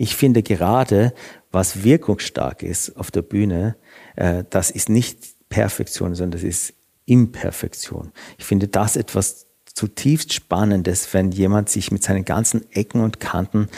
[0.00, 1.12] Ich finde gerade,
[1.50, 3.76] was wirkungsstark ist auf der Bühne,
[4.14, 6.72] äh, das ist nicht Perfektion, sondern das ist
[7.04, 8.12] Imperfektion.
[8.38, 13.68] Ich finde das etwas zutiefst Spannendes, wenn jemand sich mit seinen ganzen Ecken und Kanten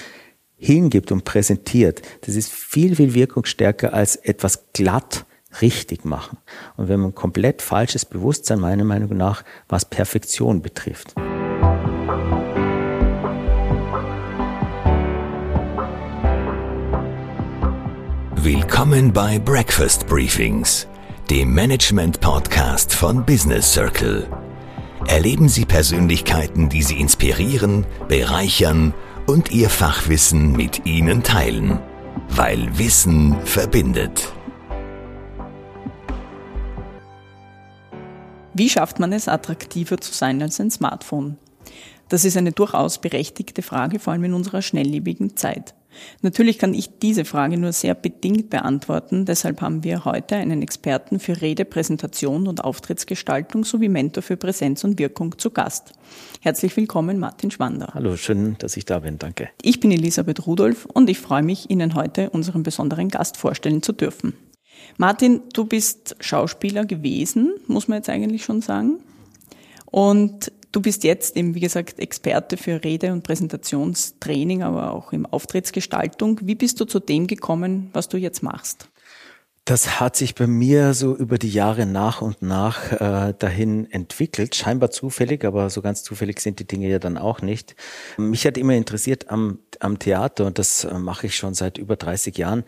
[0.56, 2.02] hingibt und präsentiert.
[2.26, 5.24] Das ist viel, viel wirkungsstärker als etwas glatt
[5.62, 6.36] richtig machen.
[6.76, 11.14] Und wenn man komplett falsches Bewusstsein, meiner Meinung nach, was Perfektion betrifft.
[18.42, 20.88] Willkommen bei Breakfast Briefings,
[21.28, 24.30] dem Management-Podcast von Business Circle.
[25.06, 28.94] Erleben Sie Persönlichkeiten, die Sie inspirieren, bereichern
[29.26, 31.80] und Ihr Fachwissen mit Ihnen teilen.
[32.30, 34.32] Weil Wissen verbindet.
[38.54, 41.36] Wie schafft man es, attraktiver zu sein als ein Smartphone?
[42.08, 45.74] Das ist eine durchaus berechtigte Frage, vor allem in unserer schnelllebigen Zeit.
[46.22, 49.24] Natürlich kann ich diese Frage nur sehr bedingt beantworten.
[49.24, 54.84] Deshalb haben wir heute einen Experten für Rede, Präsentation und Auftrittsgestaltung sowie Mentor für Präsenz
[54.84, 55.92] und Wirkung zu Gast.
[56.40, 57.90] Herzlich willkommen, Martin Schwander.
[57.94, 59.18] Hallo, schön, dass ich da bin.
[59.18, 59.50] Danke.
[59.62, 63.92] Ich bin Elisabeth Rudolph und ich freue mich, Ihnen heute unseren besonderen Gast vorstellen zu
[63.92, 64.34] dürfen.
[64.96, 69.00] Martin, du bist Schauspieler gewesen, muss man jetzt eigentlich schon sagen.
[69.86, 75.26] Und Du bist jetzt eben, wie gesagt, Experte für Rede- und Präsentationstraining, aber auch im
[75.26, 76.40] Auftrittsgestaltung.
[76.44, 78.88] Wie bist du zu dem gekommen, was du jetzt machst?
[79.66, 84.56] Das hat sich bei mir so über die Jahre nach und nach äh, dahin entwickelt.
[84.56, 87.76] Scheinbar zufällig, aber so ganz zufällig sind die Dinge ja dann auch nicht.
[88.16, 91.96] Mich hat immer interessiert am, am Theater, und das äh, mache ich schon seit über
[91.96, 92.64] 30 Jahren,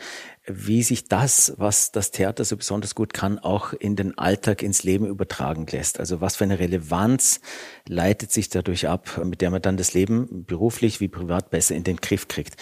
[0.46, 4.84] wie sich das, was das Theater so besonders gut kann, auch in den Alltag, ins
[4.84, 5.98] Leben übertragen lässt.
[5.98, 7.40] Also was für eine Relevanz
[7.88, 11.84] leitet sich dadurch ab, mit der man dann das Leben beruflich wie privat besser in
[11.84, 12.56] den Griff kriegt.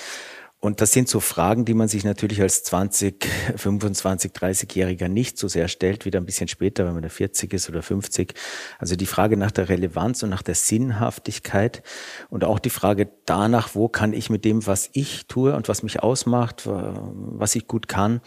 [0.63, 5.49] Und das sind so Fragen, die man sich natürlich als 20, 25, 30-Jähriger nicht so
[5.49, 8.35] sehr stellt, wieder ein bisschen später, wenn man da 40 ist oder 50.
[8.79, 11.83] Also die Frage nach der Relevanz und nach der Sinnhaftigkeit
[12.29, 15.83] und auch die Frage danach, wo kann ich mit dem, was ich tue und was
[15.83, 18.21] mich ausmacht, was ich gut kann,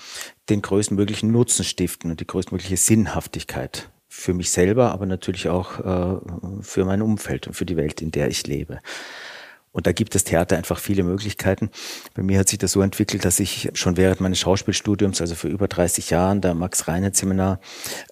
[0.49, 6.19] den größtmöglichen Nutzen stiften und die größtmögliche Sinnhaftigkeit für mich selber, aber natürlich auch äh,
[6.61, 8.79] für mein Umfeld und für die Welt, in der ich lebe.
[9.73, 11.71] Und da gibt das Theater einfach viele Möglichkeiten.
[12.13, 15.47] Bei mir hat sich das so entwickelt, dass ich schon während meines Schauspielstudiums, also für
[15.47, 17.59] über 30 Jahren, der Max Reinhardt Seminar,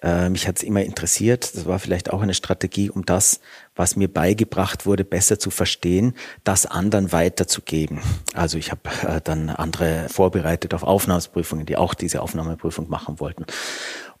[0.02, 1.56] äh, mich hat es immer interessiert.
[1.56, 3.40] Das war vielleicht auch eine Strategie, um das,
[3.74, 8.00] was mir beigebracht wurde, besser zu verstehen, das anderen weiterzugeben.
[8.34, 13.46] Also ich habe äh, dann andere vorbereitet auf Aufnahmeprüfungen, die auch diese Aufnahmeprüfung machen wollten.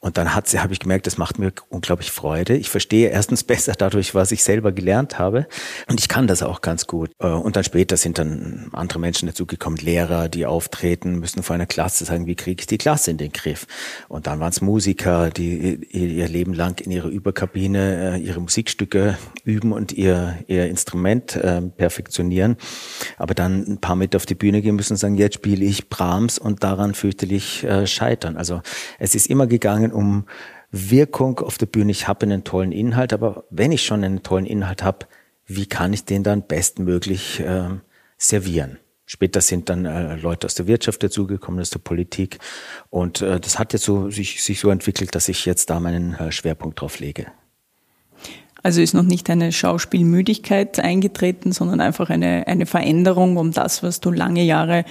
[0.04, 2.56] Und dann hat sie, habe ich gemerkt, das macht mir unglaublich Freude.
[2.56, 5.46] Ich verstehe erstens besser dadurch, was ich selber gelernt habe.
[5.88, 7.12] Und ich kann das auch ganz gut.
[7.20, 11.66] Äh, und dann später sind dann andere Menschen dazugekommen, Lehrer, die auftreten, müssen vor einer
[11.66, 13.68] Klasse sagen, wie kriege ich die Klasse in den Griff?
[14.08, 19.16] Und dann waren es Musiker, die ihr Leben lang in ihrer Überkabine äh, ihre Musikstücke
[19.44, 22.56] üben und ihr, ihr Instrument äh, perfektionieren.
[23.16, 25.88] Aber dann ein paar Meter auf die Bühne gehen müssen und sagen, jetzt spiele ich
[25.88, 28.36] Brahms und daran fürchterlich äh, scheitern.
[28.36, 28.62] Also
[28.98, 30.26] es ist immer gegangen um
[30.70, 31.90] Wirkung auf der Bühne.
[31.90, 35.06] Ich habe einen tollen Inhalt, aber wenn ich schon einen tollen Inhalt habe,
[35.46, 37.68] wie kann ich den dann bestmöglich äh,
[38.16, 38.78] servieren?
[39.04, 42.38] Später sind dann äh, Leute aus der Wirtschaft dazugekommen, aus der Politik.
[42.88, 46.14] Und äh, das hat jetzt so, sich, sich so entwickelt, dass ich jetzt da meinen
[46.14, 47.26] äh, Schwerpunkt drauf lege.
[48.62, 54.00] Also ist noch nicht eine Schauspielmüdigkeit eingetreten, sondern einfach eine, eine Veränderung, um das, was
[54.00, 54.84] du lange Jahre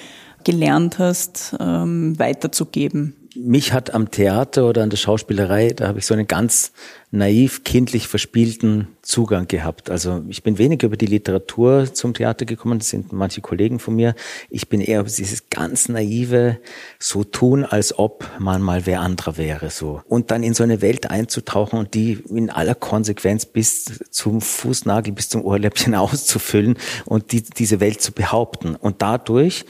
[0.43, 6.05] gelernt hast, ähm, weiterzugeben mich hat am Theater oder an der Schauspielerei, da habe ich
[6.05, 6.71] so einen ganz
[7.11, 9.89] naiv, kindlich verspielten Zugang gehabt.
[9.89, 13.95] Also ich bin weniger über die Literatur zum Theater gekommen, das sind manche Kollegen von
[13.95, 14.15] mir.
[14.49, 16.57] Ich bin eher dieses ganz naive,
[16.99, 20.01] so tun, als ob man mal wer anderer wäre, so.
[20.07, 25.13] Und dann in so eine Welt einzutauchen und die in aller Konsequenz bis zum Fußnagel,
[25.13, 28.75] bis zum Ohrläppchen auszufüllen und die, diese Welt zu behaupten.
[28.75, 29.65] Und dadurch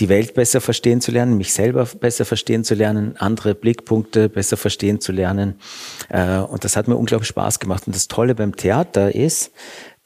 [0.00, 4.56] die Welt besser verstehen zu lernen, mich selber besser verstehen zu lernen, andere Blickpunkte besser
[4.56, 5.56] verstehen zu lernen.
[6.08, 7.86] Äh, und das hat mir unglaublich Spaß gemacht.
[7.86, 9.52] Und das Tolle beim Theater ist,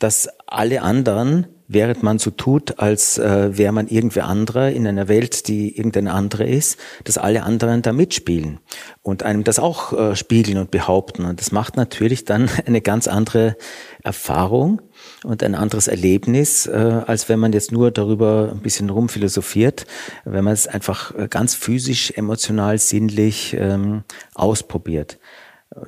[0.00, 5.08] dass alle anderen, während man so tut, als äh, wäre man irgendwer anderer in einer
[5.08, 8.58] Welt, die irgendeine andere ist, dass alle anderen da mitspielen
[9.02, 11.24] und einem das auch äh, spiegeln und behaupten.
[11.24, 13.56] Und das macht natürlich dann eine ganz andere
[14.02, 14.82] Erfahrung
[15.24, 19.86] und ein anderes Erlebnis, äh, als wenn man jetzt nur darüber ein bisschen rumphilosophiert,
[20.24, 24.04] wenn man es einfach äh, ganz physisch, emotional, sinnlich ähm,
[24.34, 25.18] ausprobiert.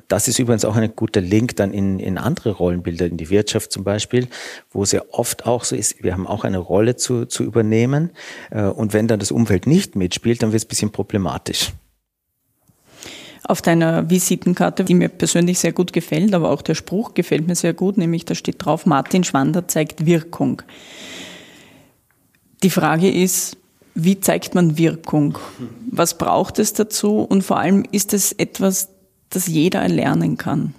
[0.07, 3.71] Das ist übrigens auch ein guter Link dann in, in andere Rollenbilder, in die Wirtschaft
[3.71, 4.27] zum Beispiel,
[4.71, 8.11] wo es ja oft auch so ist, wir haben auch eine Rolle zu, zu übernehmen.
[8.51, 11.71] Äh, und wenn dann das Umfeld nicht mitspielt, dann wird es ein bisschen problematisch.
[13.47, 17.55] Auf deiner Visitenkarte, die mir persönlich sehr gut gefällt, aber auch der Spruch gefällt mir
[17.55, 20.61] sehr gut, nämlich da steht drauf, Martin Schwander zeigt Wirkung.
[22.61, 23.55] Die Frage ist,
[23.95, 25.37] wie zeigt man Wirkung?
[25.89, 27.21] Was braucht es dazu?
[27.21, 28.89] Und vor allem ist es etwas,
[29.29, 30.75] das jeder erlernen kann.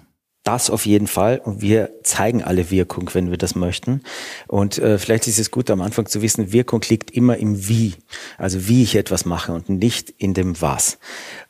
[0.49, 1.37] Das auf jeden Fall.
[1.37, 4.01] Und wir zeigen alle Wirkung, wenn wir das möchten.
[4.47, 7.93] Und äh, vielleicht ist es gut, am Anfang zu wissen, Wirkung liegt immer im Wie.
[8.39, 10.97] Also wie ich etwas mache und nicht in dem Was.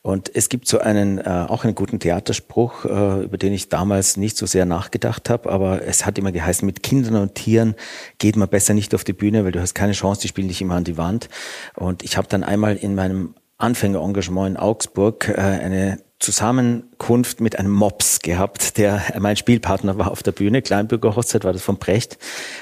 [0.02, 4.18] Und es gibt so einen, äh, auch einen guten Theaterspruch, äh, über den ich damals
[4.18, 7.76] nicht so sehr nachgedacht habe, aber es hat immer geheißen, mit Kindern und Tieren
[8.18, 10.60] geht man besser nicht auf die Bühne, weil du hast keine Chance, die spielen dich
[10.60, 11.30] immer an die Wand.
[11.74, 17.70] Und ich habe dann einmal in meinem Anfängerengagement in Augsburg äh, eine Zusammenkunft mit einem
[17.70, 20.60] Mops gehabt, der mein Spielpartner war auf der Bühne.
[20.60, 22.18] Kleinbürger Hochzeit war das von Brecht.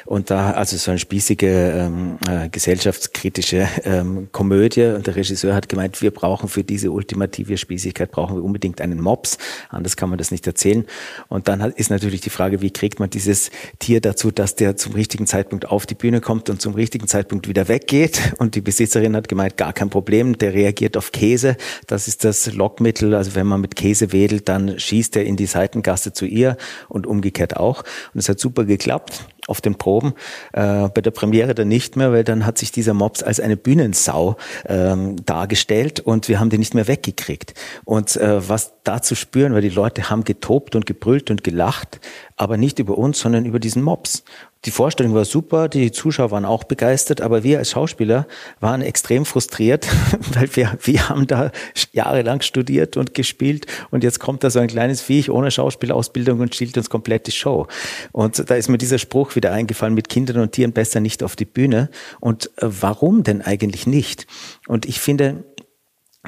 [0.06, 4.84] Und da, also so eine spießige, ähm, äh, gesellschaftskritische ähm, Komödie.
[4.94, 9.00] Und der Regisseur hat gemeint, wir brauchen für diese ultimative Spießigkeit brauchen wir unbedingt einen
[9.00, 9.38] Mops.
[9.70, 10.86] Anders kann man das nicht erzählen.
[11.26, 13.50] Und dann ist natürlich die Frage, wie kriegt man dieses
[13.80, 17.48] Tier dazu, dass der zum richtigen Zeitpunkt auf die Bühne kommt und zum richtigen Zeitpunkt
[17.48, 18.34] wieder weggeht.
[18.38, 21.56] Und die Besitzerin hat gemeint, gar kein Problem, der reagiert auf Käse.
[21.88, 23.14] Das ist das Lockmittel.
[23.14, 26.56] Also wenn man mit Käse wedelt, dann schießt er in die Seitengasse zu ihr
[26.88, 27.82] und umgekehrt auch.
[28.14, 30.12] Und es hat super geklappt auf den Proben.
[30.52, 33.56] Äh, bei der Premiere dann nicht mehr, weil dann hat sich dieser Mops als eine
[33.56, 34.36] Bühnensau
[34.66, 37.54] ähm, dargestellt und wir haben den nicht mehr weggekriegt.
[37.84, 42.00] Und äh, was da zu spüren, weil die Leute haben getobt und gebrüllt und gelacht,
[42.36, 44.24] aber nicht über uns, sondern über diesen Mops.
[44.64, 48.26] Die Vorstellung war super, die Zuschauer waren auch begeistert, aber wir als Schauspieler
[48.58, 49.86] waren extrem frustriert,
[50.34, 51.52] weil wir, wir haben da
[51.92, 56.54] jahrelang studiert und gespielt und jetzt kommt da so ein kleines Viech ohne Schauspielausbildung und
[56.54, 57.68] stiehlt uns komplett die Show.
[58.10, 61.36] Und da ist mir dieser Spruch wieder eingefallen, mit Kindern und Tieren besser nicht auf
[61.36, 61.90] die Bühne.
[62.18, 64.26] Und äh, warum denn eigentlich nicht?
[64.66, 65.44] Und ich finde,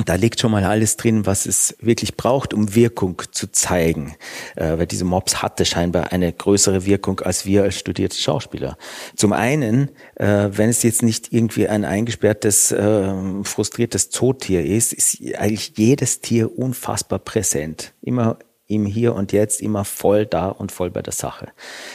[0.06, 4.14] da liegt schon mal alles drin, was es wirklich braucht, um Wirkung zu zeigen.
[4.56, 8.76] Äh, weil diese Mobs hatte scheinbar eine größere Wirkung als wir als studierte Schauspieler.
[9.16, 13.12] Zum einen, äh, wenn es jetzt nicht irgendwie ein eingesperrtes, äh,
[13.42, 17.92] frustriertes Zootier ist, ist eigentlich jedes Tier unfassbar präsent.
[18.02, 18.38] Immer
[18.70, 21.48] im Hier und Jetzt immer voll da und voll bei der Sache.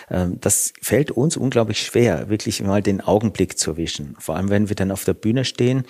[0.09, 4.15] Ähm, das fällt uns unglaublich schwer, wirklich mal den Augenblick zu erwischen.
[4.19, 5.85] Vor allem, wenn wir dann auf der Bühne stehen,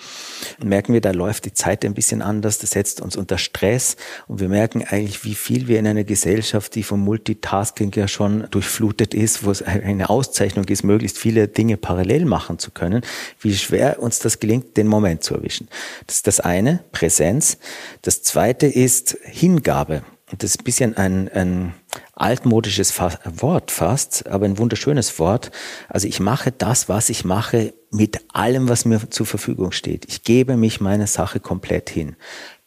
[0.62, 3.96] merken wir, da läuft die Zeit ein bisschen anders, das setzt uns unter Stress
[4.28, 8.46] und wir merken eigentlich, wie viel wir in einer Gesellschaft, die vom Multitasking ja schon
[8.50, 13.02] durchflutet ist, wo es eine Auszeichnung ist, möglichst viele Dinge parallel machen zu können,
[13.40, 15.68] wie schwer uns das gelingt, den Moment zu erwischen.
[16.06, 17.58] Das ist das eine, Präsenz.
[18.02, 20.02] Das zweite ist Hingabe.
[20.30, 21.74] Das ist ein bisschen ein, ein
[22.14, 25.52] altmodisches Wort fast, aber ein wunderschönes Wort.
[25.88, 30.04] Also ich mache das, was ich mache, mit allem, was mir zur Verfügung steht.
[30.08, 32.16] Ich gebe mich meiner Sache komplett hin.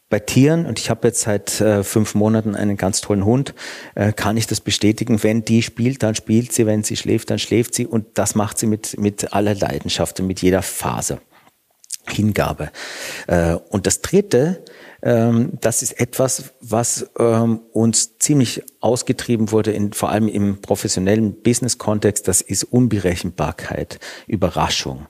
[0.07, 3.53] Bei Tieren, und ich habe jetzt seit äh, fünf Monaten einen ganz tollen Hund,
[3.93, 5.21] äh, kann ich das bestätigen.
[5.21, 6.65] Wenn die spielt, dann spielt sie.
[6.65, 7.85] Wenn sie schläft, dann schläft sie.
[7.85, 11.19] Und das macht sie mit, mit aller Leidenschaft und mit jeder Phase.
[12.07, 12.71] Hingabe.
[13.27, 14.63] Äh, und das Dritte,
[15.01, 21.41] ähm, das ist etwas, was ähm, uns ziemlich ausgetrieben wurde, in, vor allem im professionellen
[21.41, 25.07] Business-Kontext, das ist Unberechenbarkeit, Überraschung.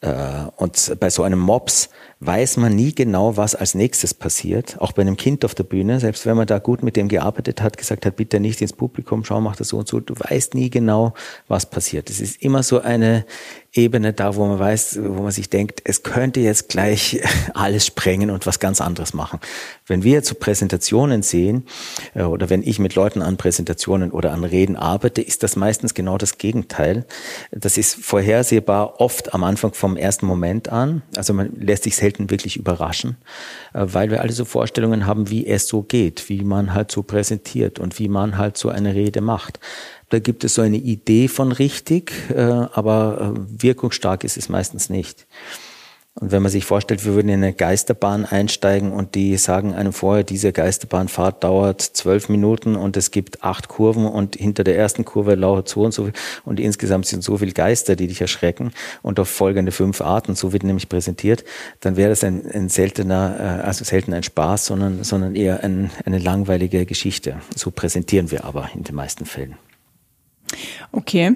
[0.00, 0.12] Äh,
[0.56, 1.88] und bei so einem Mops
[2.20, 4.80] weiß man nie genau, was als nächstes passiert.
[4.80, 7.60] Auch bei einem Kind auf der Bühne, selbst wenn man da gut mit dem gearbeitet
[7.60, 10.54] hat, gesagt hat, bitte nicht ins Publikum, schau, mach das so und so, du weißt
[10.54, 11.12] nie genau,
[11.46, 12.08] was passiert.
[12.08, 13.26] Es ist immer so eine
[13.74, 17.20] Ebene da, wo man weiß, wo man sich denkt, es könnte jetzt gleich
[17.54, 19.38] alles sprengen und was ganz anderes machen.
[19.86, 21.66] Wenn wir zu Präsentationen sehen
[22.14, 25.92] äh, oder wenn ich mit Leuten an Präsentationen oder an Reden arbeite, ist das meistens
[25.92, 27.04] genau das Gegenteil.
[27.50, 31.02] Das ist vorhersehbar oft am Anfang vom ersten Moment an.
[31.16, 33.16] Also man lässt sich selten wirklich überraschen,
[33.74, 37.02] äh, weil wir alle so Vorstellungen haben, wie es so geht, wie man halt so
[37.02, 39.60] präsentiert und wie man halt so eine Rede macht.
[40.08, 44.88] Da gibt es so eine Idee von richtig, äh, aber äh, wirkungsstark ist es meistens
[44.88, 45.26] nicht.
[46.18, 49.92] Und wenn man sich vorstellt, wir würden in eine Geisterbahn einsteigen und die sagen einem
[49.92, 55.04] vorher, diese Geisterbahnfahrt dauert zwölf Minuten und es gibt acht Kurven und hinter der ersten
[55.04, 56.08] Kurve lauert so und so
[56.46, 60.54] und insgesamt sind so viele Geister, die dich erschrecken und auf folgende fünf Arten, so
[60.54, 61.44] wird nämlich präsentiert,
[61.80, 65.90] dann wäre das ein, ein seltener, äh, also selten ein Spaß, sondern, sondern eher ein,
[66.06, 67.42] eine langweilige Geschichte.
[67.54, 69.56] So präsentieren wir aber in den meisten Fällen.
[70.92, 71.34] Okay.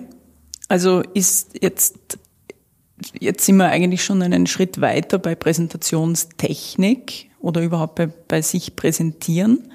[0.69, 2.19] Also ist jetzt
[3.19, 8.77] jetzt sind wir eigentlich schon einen Schritt weiter bei Präsentationstechnik oder überhaupt bei, bei sich
[8.77, 9.71] präsentieren.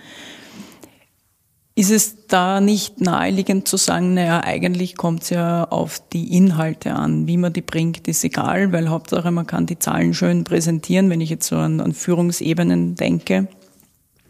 [1.77, 6.94] Ist es da nicht naheliegend zu sagen, naja, eigentlich kommt es ja auf die Inhalte
[6.94, 7.27] an.
[7.27, 11.20] Wie man die bringt, ist egal, weil Hauptsache man kann die Zahlen schön präsentieren, wenn
[11.20, 13.50] ich jetzt so an, an Führungsebenen denke.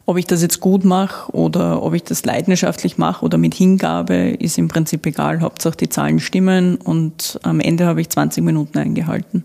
[0.08, 4.36] Ob ich das jetzt gut mache oder ob ich das leidenschaftlich mache oder mit Hingabe,
[4.40, 5.42] ist im Prinzip egal.
[5.42, 9.44] Hauptsache die Zahlen stimmen und am Ende habe ich 20 Minuten eingehalten.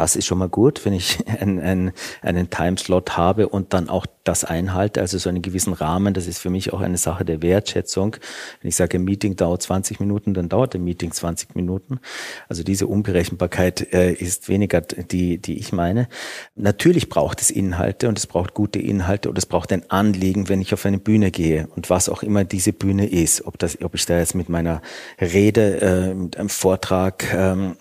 [0.00, 1.92] Das ist schon mal gut, wenn ich einen, einen,
[2.22, 6.14] einen Timeslot habe und dann auch das einhalte, also so einen gewissen Rahmen.
[6.14, 8.16] Das ist für mich auch eine Sache der Wertschätzung.
[8.62, 12.00] Wenn ich sage, ein Meeting dauert 20 Minuten, dann dauert ein Meeting 20 Minuten.
[12.48, 16.08] Also diese Unberechenbarkeit äh, ist weniger die, die ich meine.
[16.54, 20.62] Natürlich braucht es Inhalte und es braucht gute Inhalte und es braucht ein Anliegen, wenn
[20.62, 23.46] ich auf eine Bühne gehe und was auch immer diese Bühne ist.
[23.46, 24.80] Ob, das, ob ich da jetzt mit meiner
[25.20, 27.76] Rede, äh, mit einem Vortrag, ähm,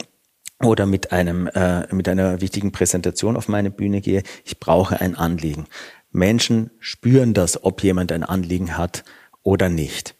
[0.63, 5.15] oder mit einem äh, mit einer wichtigen Präsentation auf meine Bühne gehe, ich brauche ein
[5.15, 5.65] Anliegen.
[6.11, 9.03] Menschen spüren das, ob jemand ein Anliegen hat
[9.43, 10.15] oder nicht.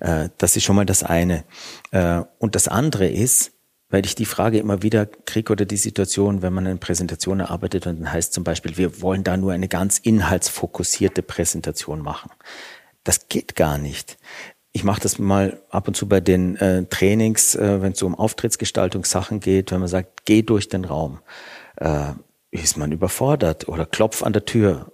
[0.00, 1.44] Äh, das ist schon mal das eine.
[1.90, 3.52] Äh, und das andere ist,
[3.90, 7.86] weil ich die Frage immer wieder kriege oder die Situation, wenn man eine Präsentation erarbeitet
[7.86, 12.30] und dann heißt zum Beispiel, wir wollen da nur eine ganz inhaltsfokussierte Präsentation machen.
[13.04, 14.16] Das geht gar nicht
[14.72, 18.06] ich mache das mal ab und zu bei den äh, Trainings, äh, wenn es so
[18.06, 21.20] um Auftrittsgestaltungssachen geht, wenn man sagt, geh durch den Raum.
[21.76, 22.12] Äh,
[22.54, 24.92] ist man überfordert oder klopf an der Tür.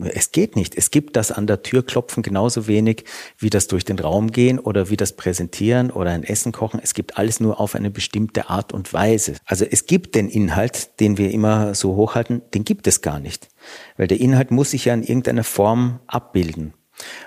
[0.00, 0.74] Es geht nicht.
[0.74, 3.04] Es gibt das an der Tür klopfen genauso wenig
[3.36, 6.80] wie das durch den Raum gehen oder wie das Präsentieren oder ein Essen kochen.
[6.82, 9.34] Es gibt alles nur auf eine bestimmte Art und Weise.
[9.44, 13.48] Also es gibt den Inhalt, den wir immer so hochhalten, den gibt es gar nicht.
[13.98, 16.72] Weil der Inhalt muss sich ja in irgendeiner Form abbilden.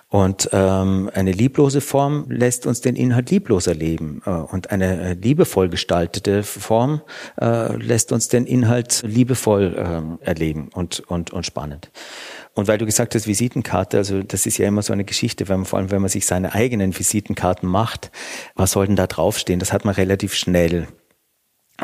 [0.10, 4.22] Und ähm, eine lieblose Form lässt uns den Inhalt lieblos erleben.
[4.26, 7.02] Äh, und eine äh, liebevoll gestaltete Form
[7.42, 11.92] äh, lässt uns den Inhalt liebevoll äh, erleben und, und, und spannend.
[12.54, 15.58] Und weil du gesagt hast, Visitenkarte, also das ist ja immer so eine Geschichte, wenn
[15.58, 18.10] man, vor allem wenn man sich seine eigenen Visitenkarten macht,
[18.56, 19.60] was soll denn da draufstehen?
[19.60, 20.88] Das hat man relativ schnell.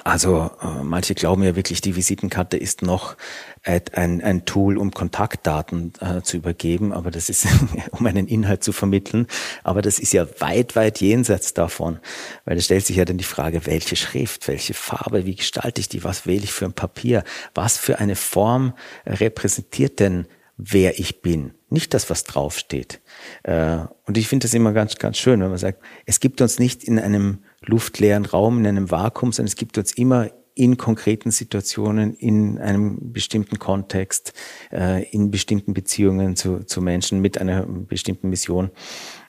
[0.04, 3.16] Also äh, manche glauben ja wirklich, die Visitenkarte ist noch
[3.64, 7.48] ein, ein Tool, um Kontaktdaten äh, zu übergeben, aber das ist,
[7.92, 9.28] um einen Inhalt zu vermitteln.
[9.64, 12.00] Aber das ist ja weit, weit jenseits davon,
[12.46, 15.90] weil es stellt sich ja dann die Frage, welche Schrift, welche Farbe, wie gestalte ich
[15.90, 17.24] die, was wähle ich für ein Papier,
[17.54, 18.74] was für eine Form
[19.06, 23.02] repräsentiert denn wer ich bin, nicht das, was draufsteht.
[23.44, 26.60] Äh, und ich finde das immer ganz, ganz schön, wenn man sagt, es gibt uns
[26.60, 31.32] nicht in einem luftleeren Raum, in einem Vakuum, sondern es gibt uns immer in konkreten
[31.32, 34.34] Situationen, in einem bestimmten Kontext,
[34.72, 38.70] äh, in bestimmten Beziehungen zu, zu Menschen mit einer bestimmten Mission.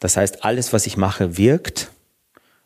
[0.01, 1.91] Das heißt, alles, was ich mache, wirkt,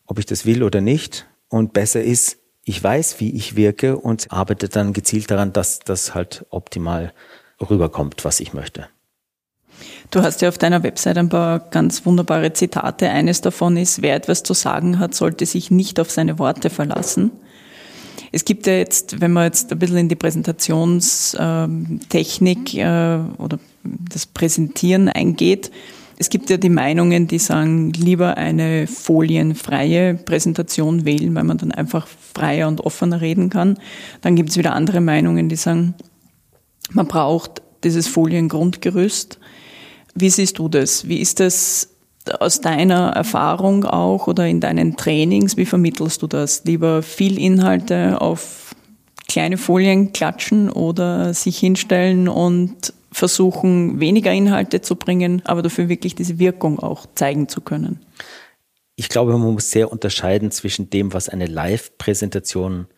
[0.06, 1.26] ob ich das will oder nicht.
[1.48, 6.14] Und besser ist, ich weiß, wie ich wirke und arbeite dann gezielt daran, dass das
[6.14, 7.14] halt optimal
[7.60, 8.88] rüberkommt, was ich möchte.
[10.10, 13.10] Du hast ja auf deiner Website ein paar ganz wunderbare Zitate.
[13.10, 17.30] Eines davon ist, wer etwas zu sagen hat, sollte sich nicht auf seine Worte verlassen.
[18.32, 24.26] Es gibt ja jetzt, wenn man jetzt ein bisschen in die Präsentationstechnik äh, oder das
[24.26, 25.70] Präsentieren eingeht,
[26.20, 31.70] es gibt ja die Meinungen, die sagen, lieber eine folienfreie Präsentation wählen, weil man dann
[31.70, 33.78] einfach freier und offener reden kann.
[34.20, 35.94] Dann gibt es wieder andere Meinungen, die sagen,
[36.90, 39.38] man braucht dieses Foliengrundgerüst.
[40.20, 41.06] Wie siehst du das?
[41.08, 41.90] Wie ist das
[42.40, 46.64] aus deiner Erfahrung auch oder in deinen Trainings, wie vermittelst du das?
[46.64, 48.74] Lieber viel Inhalte auf
[49.28, 56.14] kleine Folien klatschen oder sich hinstellen und versuchen, weniger Inhalte zu bringen, aber dafür wirklich
[56.14, 58.00] diese Wirkung auch zeigen zu können?
[58.96, 62.88] Ich glaube, man muss sehr unterscheiden zwischen dem, was eine Live-Präsentation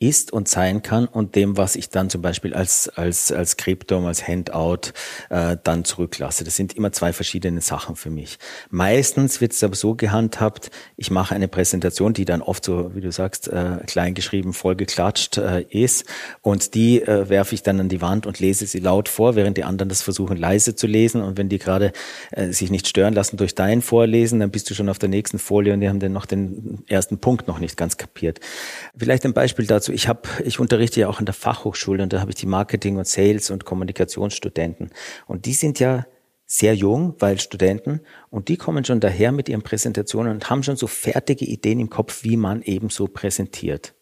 [0.00, 4.06] ist und sein kann und dem, was ich dann zum Beispiel als, als, als Skriptum,
[4.06, 4.92] als Handout
[5.28, 6.42] äh, dann zurücklasse.
[6.42, 8.38] Das sind immer zwei verschiedene Sachen für mich.
[8.70, 13.02] Meistens wird es aber so gehandhabt, ich mache eine Präsentation, die dann oft so, wie
[13.02, 16.06] du sagst, äh, kleingeschrieben, vollgeklatscht äh, ist
[16.40, 19.58] und die äh, werfe ich dann an die Wand und lese sie laut vor, während
[19.58, 21.92] die anderen das versuchen leise zu lesen und wenn die gerade
[22.30, 25.38] äh, sich nicht stören lassen durch dein Vorlesen, dann bist du schon auf der nächsten
[25.38, 28.40] Folie und die haben dann noch den ersten Punkt noch nicht ganz kapiert.
[28.96, 32.12] Vielleicht ein Beispiel dazu also ich habe, ich unterrichte ja auch an der Fachhochschule und
[32.12, 34.90] da habe ich die Marketing- und Sales- und Kommunikationsstudenten.
[35.26, 36.06] Und die sind ja
[36.46, 40.76] sehr jung, weil Studenten, und die kommen schon daher mit ihren Präsentationen und haben schon
[40.76, 43.94] so fertige Ideen im Kopf, wie man eben so präsentiert.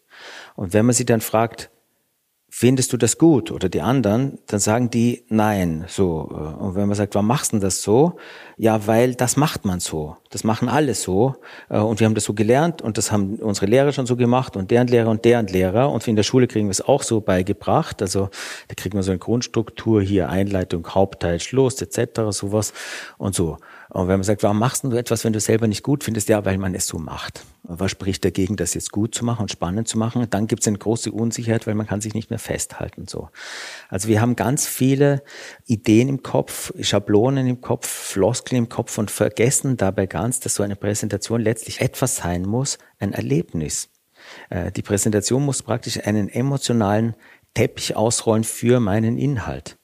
[0.55, 1.71] Und wenn man sie dann fragt,
[2.49, 3.51] findest du das gut?
[3.51, 5.85] Oder die anderen, dann sagen die nein.
[5.87, 6.21] So.
[6.59, 8.17] Und wenn man sagt, warum machst du denn das so?
[8.57, 10.17] Ja, weil das macht man so.
[10.29, 11.35] Das machen alle so.
[11.69, 14.57] Äh, und wir haben das so gelernt und das haben unsere Lehrer schon so gemacht
[14.57, 15.91] und deren Lehrer und deren Lehrer.
[15.91, 18.01] Und in der Schule kriegen wir es auch so beigebracht.
[18.01, 18.29] Also
[18.67, 22.73] Da kriegt man so eine Grundstruktur, hier Einleitung, Hauptteil, Schluss etc., sowas
[23.17, 23.57] und so.
[23.89, 26.29] Und wenn man sagt, warum machst du etwas, wenn du selber nicht gut findest?
[26.29, 27.43] Ja, weil man es so macht.
[27.63, 30.27] Was spricht dagegen, das jetzt gut zu machen und spannend zu machen?
[30.29, 33.07] Dann gibt es eine große Unsicherheit, weil man kann sich nicht mehr festhalten.
[33.07, 33.29] So.
[33.89, 35.23] Also wir haben ganz viele
[35.65, 40.61] Ideen im Kopf, Schablonen im Kopf, Floskeln im Kopf und vergessen dabei ganz, dass so
[40.61, 43.89] eine Präsentation letztlich etwas sein muss, ein Erlebnis.
[44.51, 47.15] Äh, die Präsentation muss praktisch einen emotionalen
[47.55, 49.78] Teppich ausrollen für meinen Inhalt.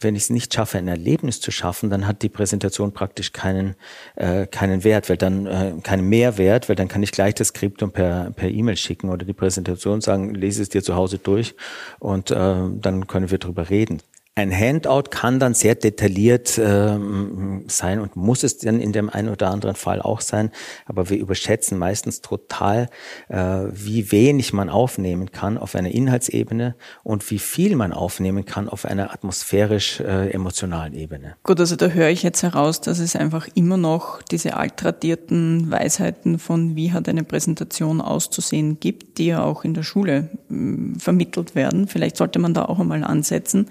[0.00, 3.76] Wenn ich es nicht schaffe, ein Erlebnis zu schaffen, dann hat die Präsentation praktisch keinen,
[4.16, 7.92] äh, keinen Wert, weil dann äh, keinen Mehrwert, weil dann kann ich gleich das Skriptum
[7.92, 11.54] per per E-Mail schicken oder die Präsentation sagen, lese es dir zu Hause durch
[11.98, 14.00] und äh, dann können wir drüber reden.
[14.38, 19.30] Ein Handout kann dann sehr detailliert ähm, sein und muss es dann in dem einen
[19.30, 20.52] oder anderen Fall auch sein,
[20.86, 22.88] aber wir überschätzen meistens total,
[23.30, 23.36] äh,
[23.72, 28.84] wie wenig man aufnehmen kann auf einer Inhaltsebene und wie viel man aufnehmen kann auf
[28.84, 31.34] einer atmosphärisch-emotionalen äh, Ebene.
[31.42, 36.38] Gut, also da höre ich jetzt heraus, dass es einfach immer noch diese altradierten Weisheiten
[36.38, 41.56] von wie hat eine Präsentation auszusehen gibt, die ja auch in der Schule äh, vermittelt
[41.56, 41.88] werden.
[41.88, 43.66] Vielleicht sollte man da auch einmal ansetzen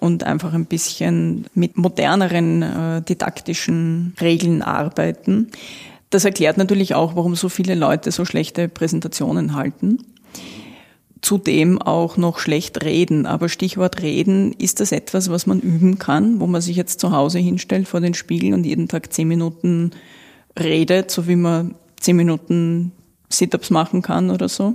[0.00, 5.48] und einfach ein bisschen mit moderneren äh, didaktischen Regeln arbeiten.
[6.08, 9.98] Das erklärt natürlich auch, warum so viele Leute so schlechte Präsentationen halten.
[11.22, 13.26] Zudem auch noch schlecht reden.
[13.26, 17.12] Aber Stichwort reden, ist das etwas, was man üben kann, wo man sich jetzt zu
[17.12, 19.92] Hause hinstellt vor den Spiegel und jeden Tag zehn Minuten
[20.58, 22.92] redet, so wie man zehn Minuten
[23.28, 24.74] Sit-ups machen kann oder so?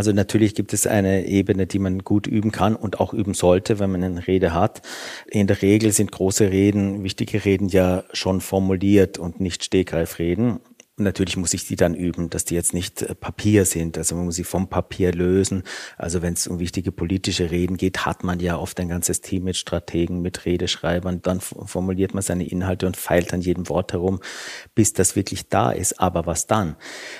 [0.00, 3.78] Also natürlich gibt es eine Ebene, die man gut üben kann und auch üben sollte,
[3.80, 4.80] wenn man eine Rede hat.
[5.26, 10.60] In der Regel sind große Reden, wichtige Reden ja schon formuliert und nicht Stegreifreden.
[11.00, 13.96] Und natürlich muss ich die dann üben, dass die jetzt nicht äh, Papier sind.
[13.96, 15.62] Also man muss sie vom Papier lösen.
[15.96, 19.44] Also wenn es um wichtige politische Reden geht, hat man ja oft ein ganzes Team
[19.44, 21.22] mit Strategen, mit Redeschreibern.
[21.22, 24.20] Dann formuliert man seine Inhalte und feilt an jedem Wort herum,
[24.74, 25.98] bis das wirklich da ist.
[26.00, 26.76] Aber was dann?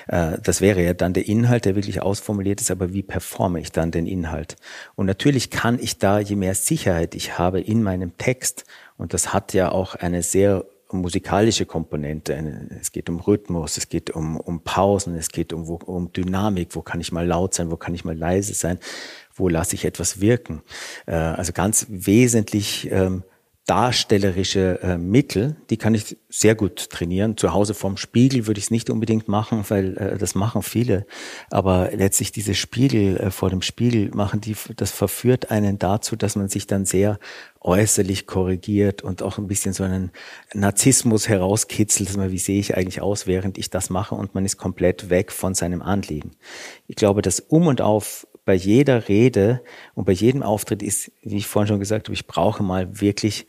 [0.07, 2.69] Äh, das wäre ja dann der Inhalt, der wirklich ausformuliert ist.
[2.69, 4.57] Aber wie performe ich dann den Inhalt?
[4.93, 8.63] Und natürlich kann ich da, je mehr Sicherheit ich habe in meinem Text,
[9.01, 10.63] und das hat ja auch eine sehr
[10.99, 12.33] musikalische Komponente.
[12.79, 16.75] Es geht um Rhythmus, es geht um, um Pausen, es geht um, um Dynamik.
[16.75, 18.79] Wo kann ich mal laut sein, wo kann ich mal leise sein,
[19.33, 20.61] wo lasse ich etwas wirken.
[21.05, 23.23] Äh, also ganz wesentlich ähm,
[23.67, 27.37] darstellerische äh, Mittel, die kann ich sehr gut trainieren.
[27.37, 31.05] Zu Hause vorm Spiegel würde ich es nicht unbedingt machen, weil äh, das machen viele.
[31.51, 36.35] Aber letztlich diese Spiegel äh, vor dem Spiegel machen, die, das verführt einen dazu, dass
[36.35, 37.19] man sich dann sehr
[37.59, 40.11] äußerlich korrigiert und auch ein bisschen so einen
[40.53, 44.43] Narzissmus herauskitzelt, dass man, wie sehe ich eigentlich aus, während ich das mache und man
[44.43, 46.31] ist komplett weg von seinem Anliegen.
[46.87, 51.37] Ich glaube, das Um und Auf bei jeder Rede und bei jedem Auftritt ist, wie
[51.37, 53.47] ich vorhin schon gesagt habe, ich brauche mal wirklich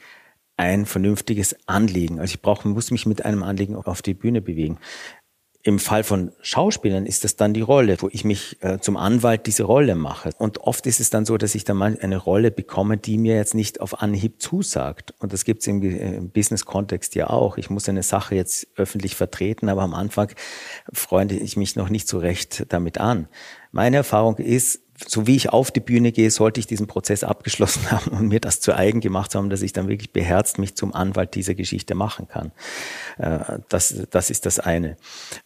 [0.56, 2.20] ein vernünftiges Anliegen.
[2.20, 4.78] Also ich brauche, muss mich mit einem Anliegen auf die Bühne bewegen.
[5.64, 9.46] Im Fall von Schauspielern ist das dann die Rolle, wo ich mich äh, zum Anwalt
[9.46, 10.30] diese Rolle mache.
[10.38, 13.36] Und oft ist es dann so, dass ich dann mal eine Rolle bekomme, die mir
[13.36, 15.14] jetzt nicht auf Anhieb zusagt.
[15.20, 17.58] Und das gibt es im, im Business-Kontext ja auch.
[17.58, 20.32] Ich muss eine Sache jetzt öffentlich vertreten, aber am Anfang
[20.92, 23.28] freunde ich mich noch nicht so recht damit an.
[23.72, 27.90] Meine Erfahrung ist, so wie ich auf die Bühne gehe, sollte ich diesen Prozess abgeschlossen
[27.90, 30.94] haben und mir das zu eigen gemacht haben, dass ich dann wirklich beherzt mich zum
[30.94, 32.52] Anwalt dieser Geschichte machen kann.
[33.18, 34.96] Äh, das, das ist das eine.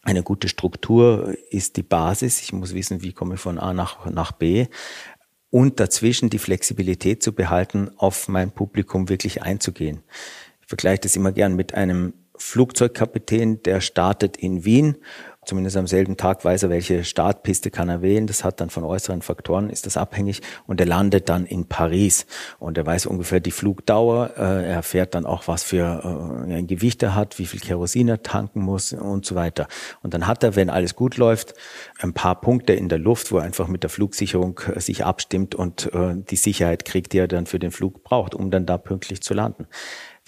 [0.03, 2.41] Eine gute Struktur ist die Basis.
[2.41, 4.67] Ich muss wissen, wie komme ich von A nach, nach B.
[5.49, 10.03] Und dazwischen die Flexibilität zu behalten, auf mein Publikum wirklich einzugehen.
[10.61, 14.97] Ich vergleiche das immer gern mit einem Flugzeugkapitän, der startet in Wien
[15.47, 18.27] zumindest am selben Tag weiß er, welche Startpiste kann er wählen.
[18.27, 20.41] Das hat dann von äußeren Faktoren, ist das abhängig.
[20.67, 22.25] Und er landet dann in Paris.
[22.59, 24.31] Und er weiß ungefähr die Flugdauer.
[24.37, 28.09] Äh, er erfährt dann auch, was für äh, ein Gewicht er hat, wie viel Kerosin
[28.09, 29.67] er tanken muss und so weiter.
[30.03, 31.53] Und dann hat er, wenn alles gut läuft,
[31.99, 35.55] ein paar Punkte in der Luft, wo er einfach mit der Flugsicherung äh, sich abstimmt
[35.55, 39.21] und die Sicherheit kriegt, die er dann für den Flug braucht, um dann da pünktlich
[39.21, 39.67] zu landen.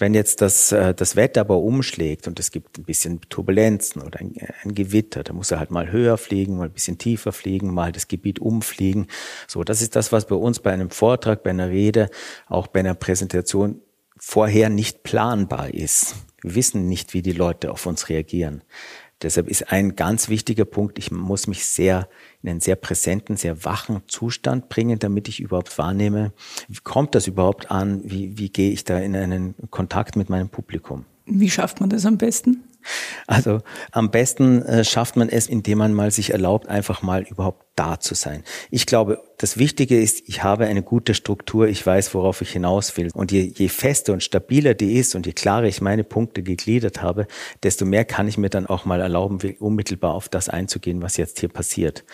[0.00, 4.18] Wenn jetzt das, äh, das Wetter aber umschlägt und es gibt ein bisschen Turbulenzen oder
[4.18, 4.34] ein,
[4.64, 7.92] ein Gewitter, da muss er halt mal höher fliegen, mal ein bisschen tiefer fliegen, mal
[7.92, 9.08] das Gebiet umfliegen.
[9.46, 12.08] So, das ist das, was bei uns bei einem Vortrag, bei einer Rede,
[12.48, 13.82] auch bei einer Präsentation
[14.16, 16.14] vorher nicht planbar ist.
[16.40, 18.64] Wir wissen nicht, wie die Leute auf uns reagieren.
[19.22, 22.08] Deshalb ist ein ganz wichtiger Punkt, ich muss mich sehr
[22.42, 26.32] in einen sehr präsenten, sehr wachen Zustand bringen, damit ich überhaupt wahrnehme,
[26.68, 30.48] wie kommt das überhaupt an, wie, wie gehe ich da in einen Kontakt mit meinem
[30.48, 31.04] Publikum.
[31.26, 32.64] Wie schafft man das am besten?
[33.26, 33.60] Also
[33.92, 37.98] am besten äh, schafft man es, indem man mal sich erlaubt, einfach mal überhaupt da
[37.98, 38.44] zu sein.
[38.70, 42.96] Ich glaube, das Wichtige ist, ich habe eine gute Struktur, ich weiß, worauf ich hinaus
[42.96, 43.08] will.
[43.14, 47.02] Und je, je fester und stabiler die ist und je klarer ich meine Punkte gegliedert
[47.02, 47.26] habe,
[47.62, 51.40] desto mehr kann ich mir dann auch mal erlauben, unmittelbar auf das einzugehen, was jetzt
[51.40, 52.04] hier passiert.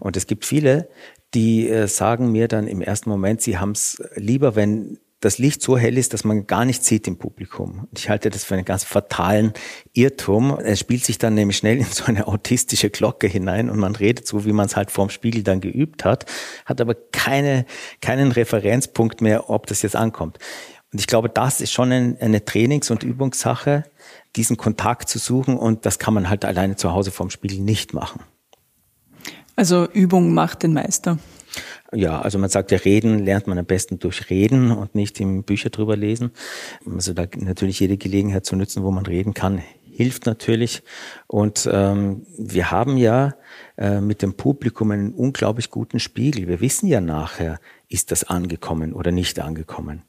[0.00, 0.88] Und es gibt viele,
[1.34, 5.62] die äh, sagen mir dann im ersten Moment, sie haben es lieber, wenn das Licht
[5.62, 7.86] so hell ist, dass man gar nicht sieht im Publikum.
[7.96, 9.52] Ich halte das für einen ganz fatalen
[9.92, 10.58] Irrtum.
[10.58, 14.26] Es spielt sich dann nämlich schnell in so eine autistische Glocke hinein und man redet
[14.26, 16.26] so, wie man es halt vorm Spiegel dann geübt hat,
[16.66, 17.66] hat aber keine,
[18.00, 20.38] keinen Referenzpunkt mehr, ob das jetzt ankommt.
[20.92, 23.84] Und ich glaube, das ist schon eine Trainings- und Übungssache,
[24.34, 27.94] diesen Kontakt zu suchen und das kann man halt alleine zu Hause vorm Spiegel nicht
[27.94, 28.22] machen.
[29.54, 31.18] Also Übung macht den Meister.
[31.94, 35.42] Ja, also man sagt ja, reden lernt man am besten durch Reden und nicht im
[35.42, 36.30] Bücher drüber lesen.
[36.86, 40.82] Also da natürlich jede Gelegenheit zu nutzen, wo man reden kann, hilft natürlich.
[41.26, 43.34] Und ähm, wir haben ja
[43.76, 46.48] äh, mit dem Publikum einen unglaublich guten Spiegel.
[46.48, 50.02] Wir wissen ja nachher, ist das angekommen oder nicht angekommen.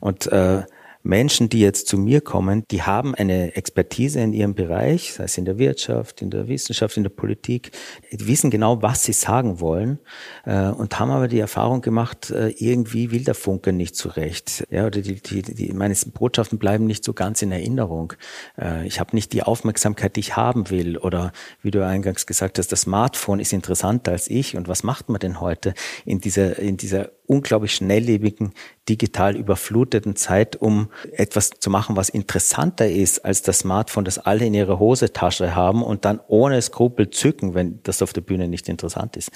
[0.00, 0.64] Und äh,
[1.02, 5.36] Menschen, die jetzt zu mir kommen, die haben eine Expertise in ihrem Bereich, sei es
[5.36, 7.72] in der Wirtschaft, in der Wissenschaft, in der Politik,
[8.12, 9.98] die wissen genau, was sie sagen wollen
[10.44, 14.66] äh, und haben aber die Erfahrung gemacht, äh, irgendwie will der Funke nicht zurecht.
[14.70, 18.12] Ja, oder die, die, die, meine Botschaften bleiben nicht so ganz in Erinnerung.
[18.56, 20.98] Äh, ich habe nicht die Aufmerksamkeit, die ich haben will.
[20.98, 24.56] Oder wie du eingangs gesagt hast, das Smartphone ist interessanter als ich.
[24.56, 28.52] Und was macht man denn heute in dieser, in dieser unglaublich schnelllebigen,
[28.88, 34.44] digital überfluteten Zeit, um etwas zu machen, was interessanter ist als das Smartphone, das alle
[34.44, 38.68] in ihrer Hosentasche haben und dann ohne Skrupel zücken, wenn das auf der Bühne nicht
[38.68, 39.30] interessant ist.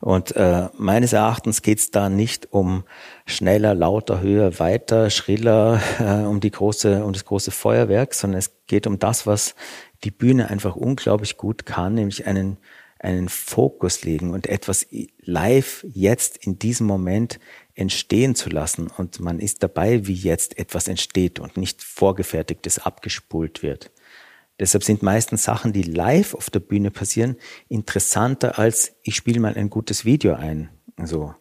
[0.00, 2.84] Und äh, meines Erachtens geht es da nicht um
[3.24, 8.52] schneller, lauter, höher, weiter, schriller, äh, um die große, um das große Feuerwerk, sondern es
[8.68, 9.56] geht um das, was
[10.04, 12.58] die Bühne einfach unglaublich gut kann, nämlich einen
[12.98, 14.86] einen Fokus legen und etwas
[15.20, 17.38] live jetzt in diesem Moment
[17.76, 18.88] entstehen zu lassen.
[18.88, 23.92] Und man ist dabei, wie jetzt etwas entsteht und nicht vorgefertigtes abgespult wird.
[24.58, 27.36] Deshalb sind meistens Sachen, die live auf der Bühne passieren,
[27.68, 30.70] interessanter als ich spiele mal ein gutes Video ein.
[30.96, 31.34] Also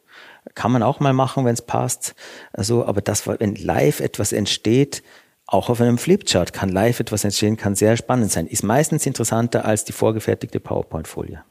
[0.53, 2.13] kann man auch mal machen, wenn es passt.
[2.51, 5.01] Also, aber das, wenn live etwas entsteht,
[5.47, 8.47] auch auf einem Flipchart kann live etwas entstehen, kann sehr spannend sein.
[8.47, 11.43] Ist meistens interessanter als die vorgefertigte PowerPoint-Folie.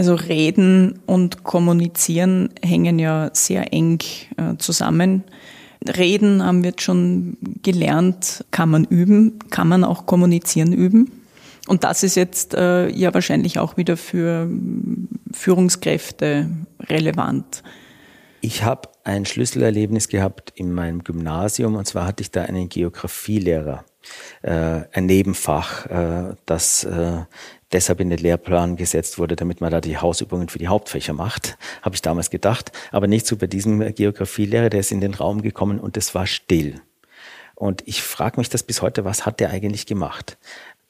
[0.00, 3.98] Also Reden und Kommunizieren hängen ja sehr eng
[4.38, 5.24] äh, zusammen.
[5.86, 11.12] Reden haben wir jetzt schon gelernt, kann man üben, kann man auch kommunizieren üben.
[11.68, 14.48] Und das ist jetzt äh, ja wahrscheinlich auch wieder für
[15.34, 16.48] Führungskräfte
[16.88, 17.62] relevant.
[18.40, 23.84] Ich habe ein Schlüsselerlebnis gehabt in meinem Gymnasium und zwar hatte ich da einen Geografielehrer,
[24.40, 27.18] äh, ein Nebenfach, äh, das äh,
[27.72, 31.56] deshalb in den Lehrplan gesetzt wurde, damit man da die Hausübungen für die Hauptfächer macht,
[31.82, 32.72] habe ich damals gedacht.
[32.90, 36.26] Aber nicht so bei diesem Geografielehrer, der ist in den Raum gekommen und es war
[36.26, 36.80] still.
[37.54, 40.38] Und ich frage mich das bis heute, was hat der eigentlich gemacht?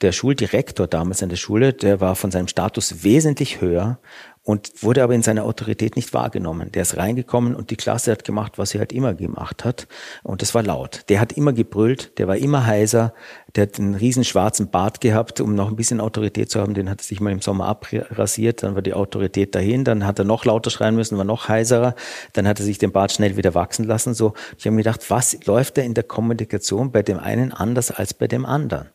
[0.03, 3.99] Der Schuldirektor damals an der Schule, der war von seinem Status wesentlich höher
[4.43, 6.73] und wurde aber in seiner Autorität nicht wahrgenommen.
[6.73, 9.87] Der ist reingekommen und die Klasse hat gemacht, was sie halt immer gemacht hat.
[10.23, 11.05] Und das war laut.
[11.09, 13.13] Der hat immer gebrüllt, der war immer heiser,
[13.55, 16.73] der hat einen riesen schwarzen Bart gehabt, um noch ein bisschen Autorität zu haben.
[16.73, 20.19] Den hat er sich mal im Sommer abrasiert, dann war die Autorität dahin, dann hat
[20.19, 21.95] er noch lauter schreien müssen, war noch heiserer,
[22.33, 24.15] dann hat er sich den Bart schnell wieder wachsen lassen.
[24.15, 27.91] So, ich habe mir gedacht, was läuft da in der Kommunikation bei dem einen anders
[27.91, 28.89] als bei dem anderen?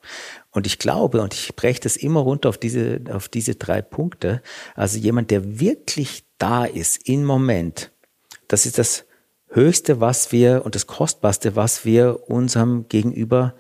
[0.55, 4.41] Und ich glaube, und ich breche das immer runter auf diese, auf diese drei Punkte,
[4.73, 7.91] also jemand, der wirklich da ist im Moment,
[8.47, 9.05] das ist das
[9.49, 13.53] Höchste, was wir und das Kostbarste, was wir unserem Gegenüber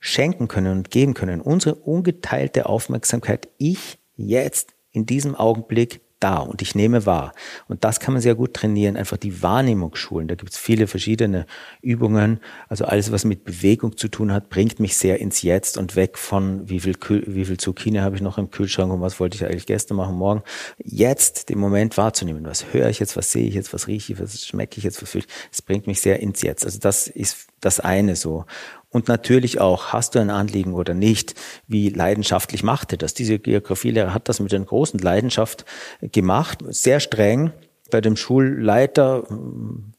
[0.00, 1.40] schenken können und geben können.
[1.40, 7.32] Unsere ungeteilte Aufmerksamkeit, ich jetzt in diesem Augenblick da und ich nehme wahr.
[7.68, 10.28] Und das kann man sehr gut trainieren, einfach die Wahrnehmung schulen.
[10.28, 11.46] Da gibt es viele verschiedene
[11.80, 12.40] Übungen.
[12.68, 16.18] Also alles, was mit Bewegung zu tun hat, bringt mich sehr ins Jetzt und weg
[16.18, 19.44] von, wie viel, wie viel Zucchini habe ich noch im Kühlschrank und was wollte ich
[19.44, 20.42] eigentlich gestern machen, morgen.
[20.78, 22.44] Jetzt den Moment wahrzunehmen.
[22.44, 25.02] Was höre ich jetzt, was sehe ich jetzt, was rieche ich, was schmecke ich jetzt,
[25.02, 25.32] was fühle ich.
[25.50, 26.64] Das bringt mich sehr ins Jetzt.
[26.64, 28.44] Also das ist das eine so.
[28.92, 31.34] Und natürlich auch, hast du ein Anliegen oder nicht,
[31.66, 33.14] wie leidenschaftlich macht er das?
[33.14, 35.64] Diese Geografielehrer hat das mit einer großen Leidenschaft
[36.00, 37.52] gemacht, sehr streng.
[37.90, 39.26] Bei dem Schulleiter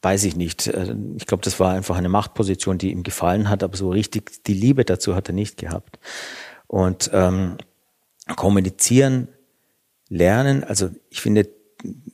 [0.00, 0.68] weiß ich nicht.
[1.16, 4.54] Ich glaube, das war einfach eine Machtposition, die ihm gefallen hat, aber so richtig die
[4.54, 5.98] Liebe dazu hat er nicht gehabt.
[6.68, 7.56] Und ähm,
[8.36, 9.28] kommunizieren,
[10.08, 11.48] lernen, also ich finde,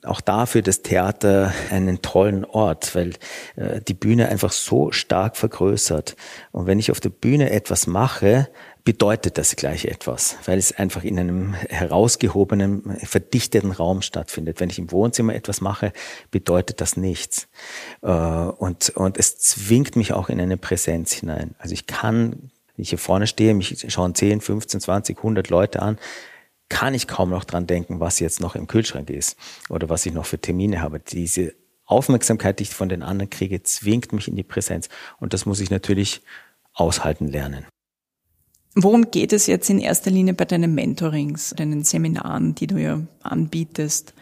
[0.03, 3.13] auch dafür das Theater einen tollen Ort, weil
[3.55, 6.15] äh, die Bühne einfach so stark vergrößert.
[6.51, 8.47] Und wenn ich auf der Bühne etwas mache,
[8.83, 14.59] bedeutet das gleich etwas, weil es einfach in einem herausgehobenen, verdichteten Raum stattfindet.
[14.59, 15.93] Wenn ich im Wohnzimmer etwas mache,
[16.31, 17.47] bedeutet das nichts.
[18.01, 21.55] Äh, und, und es zwingt mich auch in eine Präsenz hinein.
[21.59, 25.81] Also ich kann, wenn ich hier vorne stehe, mich schauen 10, 15, 20, 100 Leute
[25.81, 25.97] an,
[26.71, 29.35] kann ich kaum noch dran denken, was jetzt noch im Kühlschrank ist
[29.69, 31.01] oder was ich noch für Termine habe.
[31.01, 31.53] Diese
[31.85, 34.87] Aufmerksamkeit, die ich von den anderen kriege, zwingt mich in die Präsenz.
[35.19, 36.21] Und das muss ich natürlich
[36.73, 37.65] aushalten lernen.
[38.73, 43.01] Worum geht es jetzt in erster Linie bei deinen Mentorings, deinen Seminaren, die du ja
[43.21, 44.13] anbietest?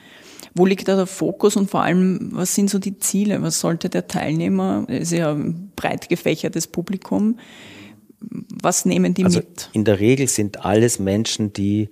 [0.55, 3.43] Wo liegt da der Fokus und vor allem, was sind so die Ziele?
[3.43, 7.37] Was sollte der Teilnehmer, ist ja ein breit gefächertes Publikum,
[8.19, 9.69] was nehmen die also mit?
[9.71, 11.89] In der Regel sind alles Menschen, die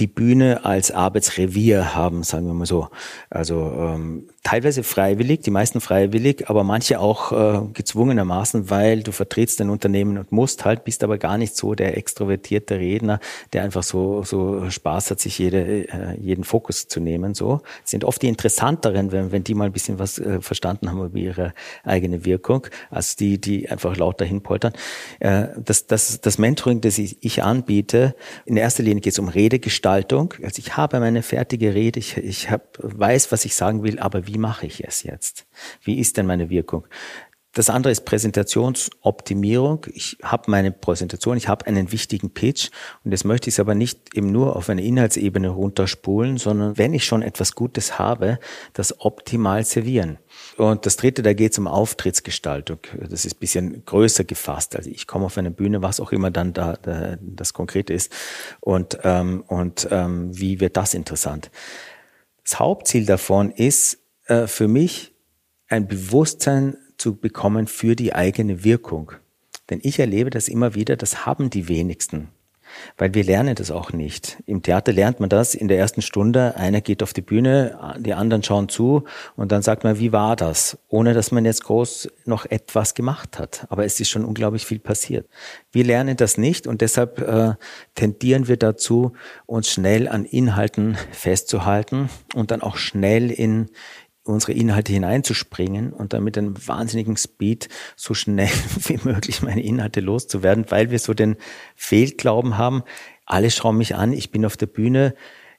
[0.00, 2.88] die Bühne als Arbeitsrevier haben, sagen wir mal so.
[3.30, 9.60] Also ähm, teilweise freiwillig, die meisten freiwillig, aber manche auch äh, gezwungenermaßen, weil du vertrittst
[9.60, 13.18] ein Unternehmen und musst halt, bist aber gar nicht so der extrovertierte Redner,
[13.52, 17.34] der einfach so so Spaß hat, sich jede, äh, jeden Fokus zu nehmen.
[17.34, 21.04] So sind oft die interessanteren, wenn, wenn die mal ein bisschen was äh, verstanden haben
[21.04, 24.74] über ihre eigene Wirkung, als die, die einfach laut dahin poltern.
[25.18, 29.28] Äh, das, das, das Mentoring, das ich, ich anbiete, in erster Linie geht es um
[29.28, 30.34] Redegestaltung Gestaltung.
[30.42, 34.26] Also ich habe meine fertige Rede, ich, ich hab, weiß, was ich sagen will, aber
[34.26, 35.46] wie mache ich es jetzt?
[35.82, 36.86] Wie ist denn meine Wirkung?
[37.54, 39.86] Das andere ist Präsentationsoptimierung.
[39.92, 42.70] Ich habe meine Präsentation, ich habe einen wichtigen Pitch
[43.04, 46.92] und jetzt möchte ich es aber nicht eben nur auf eine Inhaltsebene runterspulen, sondern wenn
[46.94, 48.40] ich schon etwas Gutes habe,
[48.72, 50.18] das optimal servieren.
[50.56, 52.78] Und das dritte, da geht es um Auftrittsgestaltung.
[53.08, 54.74] Das ist ein bisschen größer gefasst.
[54.74, 58.12] Also ich komme auf eine Bühne, was auch immer dann da, da das Konkrete ist.
[58.60, 61.52] Und, ähm, und ähm, wie wird das interessant?
[62.42, 65.14] Das Hauptziel davon ist äh, für mich
[65.68, 69.12] ein Bewusstsein zu bekommen für die eigene Wirkung.
[69.70, 72.28] Denn ich erlebe das immer wieder, das haben die wenigsten.
[72.96, 74.42] Weil wir lernen das auch nicht.
[74.46, 76.56] Im Theater lernt man das in der ersten Stunde.
[76.56, 79.04] Einer geht auf die Bühne, die anderen schauen zu
[79.36, 80.78] und dann sagt man, wie war das?
[80.88, 83.66] Ohne dass man jetzt groß noch etwas gemacht hat.
[83.68, 85.28] Aber es ist schon unglaublich viel passiert.
[85.72, 87.54] Wir lernen das nicht und deshalb äh,
[87.94, 89.12] tendieren wir dazu,
[89.46, 93.70] uns schnell an Inhalten festzuhalten und dann auch schnell in,
[94.24, 98.50] unsere Inhalte hineinzuspringen und dann mit einem wahnsinnigen Speed so schnell
[98.86, 101.36] wie möglich meine Inhalte loszuwerden, weil wir so den
[101.76, 102.82] Fehlglauben haben,
[103.26, 105.14] alle schauen mich an, ich bin auf der Bühne,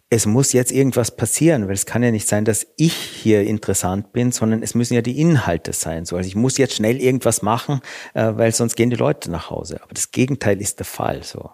[0.10, 4.14] es muss jetzt irgendwas passieren, weil es kann ja nicht sein, dass ich hier interessant
[4.14, 6.06] bin, sondern es müssen ja die Inhalte sein.
[6.06, 7.82] So, also ich muss jetzt schnell irgendwas machen,
[8.14, 9.82] äh, weil sonst gehen die Leute nach Hause.
[9.82, 11.24] Aber das Gegenteil ist der Fall.
[11.24, 11.50] So.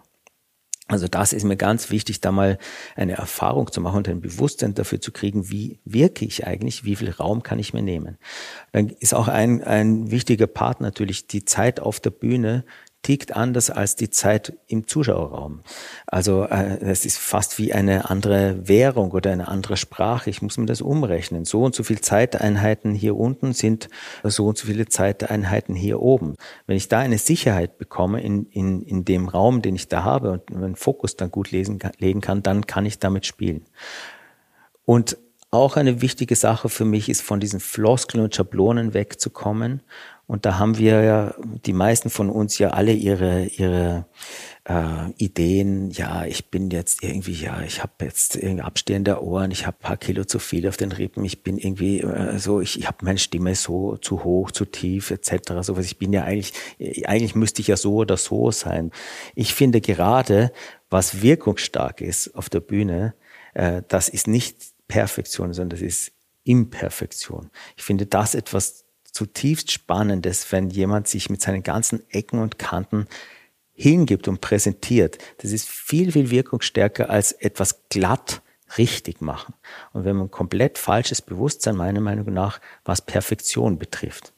[0.91, 2.57] Also das ist mir ganz wichtig, da mal
[2.97, 6.97] eine Erfahrung zu machen und ein Bewusstsein dafür zu kriegen, wie wirke ich eigentlich, wie
[6.97, 8.17] viel Raum kann ich mir nehmen.
[8.73, 12.65] Dann ist auch ein, ein wichtiger Part natürlich die Zeit auf der Bühne,
[13.03, 15.61] tickt anders als die Zeit im Zuschauerraum.
[16.05, 20.29] Also äh, es ist fast wie eine andere Währung oder eine andere Sprache.
[20.29, 21.45] Ich muss mir das umrechnen.
[21.45, 23.89] So und so viele Zeiteinheiten hier unten sind
[24.23, 26.35] so und so viele Zeiteinheiten hier oben.
[26.67, 30.31] Wenn ich da eine Sicherheit bekomme in, in, in dem Raum, den ich da habe
[30.31, 33.65] und meinen Fokus dann gut lesen, legen kann, dann kann ich damit spielen.
[34.85, 35.17] Und
[35.53, 39.81] auch eine wichtige Sache für mich ist, von diesen Floskeln und Schablonen wegzukommen
[40.31, 44.05] und da haben wir ja, die meisten von uns ja alle ihre, ihre
[44.63, 45.91] äh, Ideen.
[45.91, 49.97] Ja, ich bin jetzt irgendwie, ja, ich habe jetzt irgendwie abstehende Ohren, ich habe paar
[49.97, 53.19] Kilo zu viel auf den Rippen, ich bin irgendwie äh, so, ich, ich habe meine
[53.19, 55.51] Stimme so zu hoch, zu tief etc.
[55.63, 55.85] Sowas.
[55.85, 56.53] Ich bin ja eigentlich,
[57.03, 58.91] eigentlich müsste ich ja so oder so sein.
[59.35, 60.53] Ich finde gerade,
[60.89, 63.15] was wirkungsstark ist auf der Bühne,
[63.53, 64.55] äh, das ist nicht
[64.87, 66.13] Perfektion, sondern das ist
[66.45, 67.49] Imperfektion.
[67.75, 73.07] Ich finde das etwas zutiefst Spannendes, wenn jemand sich mit seinen ganzen Ecken und Kanten
[73.73, 75.17] hingibt und präsentiert.
[75.39, 78.41] Das ist viel, viel wirkungsstärker als etwas glatt
[78.77, 79.53] richtig machen.
[79.93, 84.33] Und wenn man komplett falsches Bewusstsein, meiner Meinung nach, was Perfektion betrifft.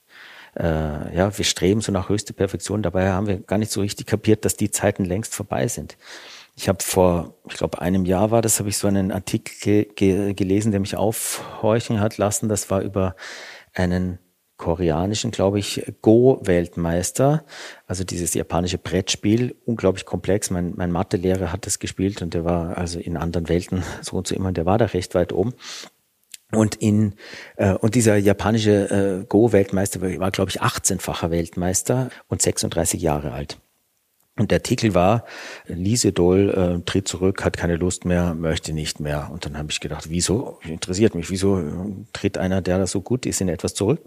[0.56, 4.08] Äh, ja, wir streben so nach höchster Perfektion, dabei haben wir gar nicht so richtig
[4.08, 5.98] kapiert, dass die Zeiten längst vorbei sind.
[6.56, 10.34] Ich habe vor, ich glaube, einem Jahr war das, habe ich so einen Artikel ge
[10.34, 12.48] gelesen, der mich aufhorchen hat lassen.
[12.48, 13.16] Das war über
[13.74, 14.20] einen
[14.64, 17.44] koreanischen, glaube ich, Go-Weltmeister,
[17.86, 20.52] also dieses japanische Brettspiel, unglaublich komplex.
[20.52, 24.26] Mein, mein Mathelehrer hat das gespielt und der war also in anderen Welten so und
[24.26, 25.54] so immer, der war da recht weit oben.
[26.54, 27.16] Und in
[27.58, 33.58] äh, und dieser japanische äh, Go-Weltmeister war, glaube ich, 18-facher Weltmeister und 36 Jahre alt.
[34.36, 35.26] Und der Artikel war,
[35.68, 39.30] Lise Doll äh, tritt zurück, hat keine Lust mehr, möchte nicht mehr.
[39.32, 41.64] Und dann habe ich gedacht, wieso, interessiert mich, wieso äh,
[42.14, 44.02] tritt einer, der da so gut ist, in etwas zurück?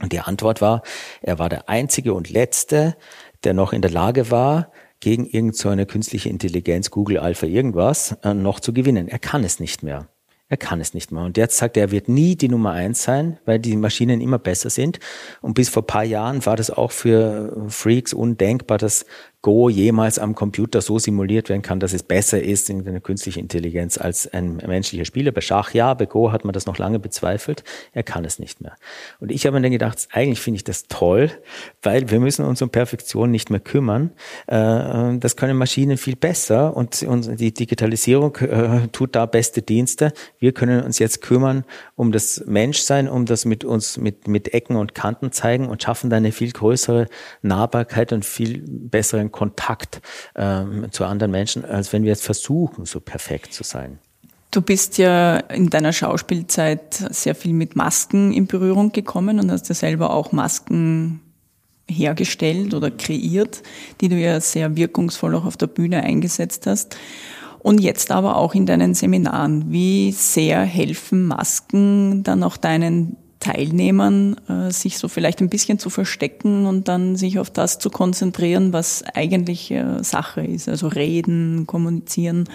[0.00, 0.82] Und die Antwort war,
[1.22, 2.96] er war der einzige und letzte,
[3.44, 8.34] der noch in der Lage war, gegen irgendeine so künstliche Intelligenz, Google Alpha irgendwas, äh,
[8.34, 9.08] noch zu gewinnen.
[9.08, 10.08] Er kann es nicht mehr.
[10.48, 11.24] Er kann es nicht mehr.
[11.24, 14.38] Und jetzt sagt er, er wird nie die Nummer eins sein, weil die Maschinen immer
[14.38, 15.00] besser sind.
[15.40, 19.06] Und bis vor paar Jahren war das auch für Freaks undenkbar, dass
[19.46, 23.38] Go jemals am Computer so simuliert werden kann, dass es besser ist in einer künstlichen
[23.38, 25.30] Intelligenz als ein menschlicher Spieler.
[25.30, 27.62] Bei Schach ja, bei Go hat man das noch lange bezweifelt.
[27.92, 28.74] Er kann es nicht mehr.
[29.20, 31.30] Und ich habe mir dann gedacht, eigentlich finde ich das toll,
[31.80, 34.10] weil wir müssen uns um Perfektion nicht mehr kümmern.
[34.48, 37.06] Äh, das können Maschinen viel besser und
[37.38, 40.12] die Digitalisierung äh, tut da beste Dienste.
[40.40, 44.74] Wir können uns jetzt kümmern um das Menschsein, um das mit uns mit, mit Ecken
[44.74, 47.06] und Kanten zeigen und schaffen da eine viel größere
[47.42, 50.00] Nahbarkeit und viel besseren Kontakt
[50.34, 53.98] ähm, zu anderen Menschen, als wenn wir jetzt versuchen, so perfekt zu sein.
[54.50, 59.68] Du bist ja in deiner Schauspielzeit sehr viel mit Masken in Berührung gekommen und hast
[59.68, 61.20] ja selber auch Masken
[61.88, 63.62] hergestellt oder kreiert,
[64.00, 66.96] die du ja sehr wirkungsvoll auch auf der Bühne eingesetzt hast.
[67.58, 69.72] Und jetzt aber auch in deinen Seminaren.
[69.72, 73.16] Wie sehr helfen Masken dann auch deinen
[73.46, 77.90] Teilnehmern, äh, sich so vielleicht ein bisschen zu verstecken und dann sich auf das zu
[77.90, 80.68] konzentrieren, was eigentlich äh, Sache ist.
[80.68, 82.48] Also reden, kommunizieren,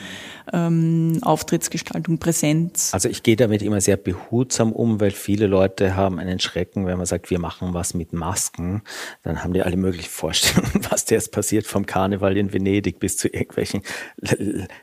[0.52, 2.94] ähm, Auftrittsgestaltung, Präsenz.
[2.94, 6.98] Also ich gehe damit immer sehr behutsam um, weil viele Leute haben einen Schrecken, wenn
[6.98, 8.82] man sagt, wir machen was mit Masken,
[9.24, 13.16] dann haben die alle möglichen Vorstellungen, was da jetzt passiert, vom Karneval in Venedig bis
[13.16, 13.82] zu irgendwelchen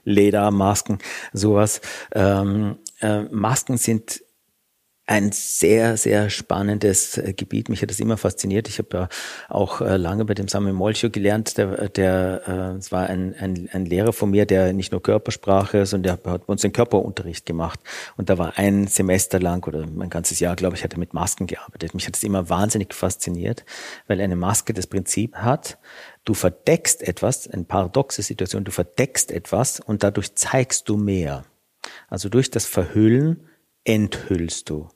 [0.05, 0.99] Ledermasken,
[1.35, 1.83] sowas.
[2.15, 4.23] Ähm, äh, Masken sind
[5.09, 7.71] ein sehr, sehr spannendes äh, Gebiet.
[7.71, 8.69] Mich hat das immer fasziniert.
[8.69, 9.09] Ich habe ja
[9.49, 11.57] auch äh, lange bei dem Samuel Molcho gelernt.
[11.57, 15.87] Der, der äh, es war ein, ein, ein Lehrer von mir, der nicht nur Körpersprache,
[15.87, 17.81] sondern der hat uns den Körperunterricht gemacht.
[18.19, 21.15] Und da war ein Semester lang oder ein ganzes Jahr, glaube ich, hat er mit
[21.15, 21.95] Masken gearbeitet.
[21.95, 23.65] Mich hat das immer wahnsinnig fasziniert,
[24.09, 25.79] weil eine Maske das Prinzip hat,
[26.27, 31.47] du verdeckst etwas, eine paradoxe Situation, du verdeckst etwas und dadurch zeigst du mehr.
[32.09, 33.49] Also durch das Verhüllen
[33.85, 34.91] enthüllst du.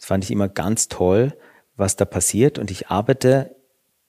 [0.00, 1.36] Das fand ich immer ganz toll,
[1.76, 2.58] was da passiert.
[2.58, 3.54] Und ich arbeite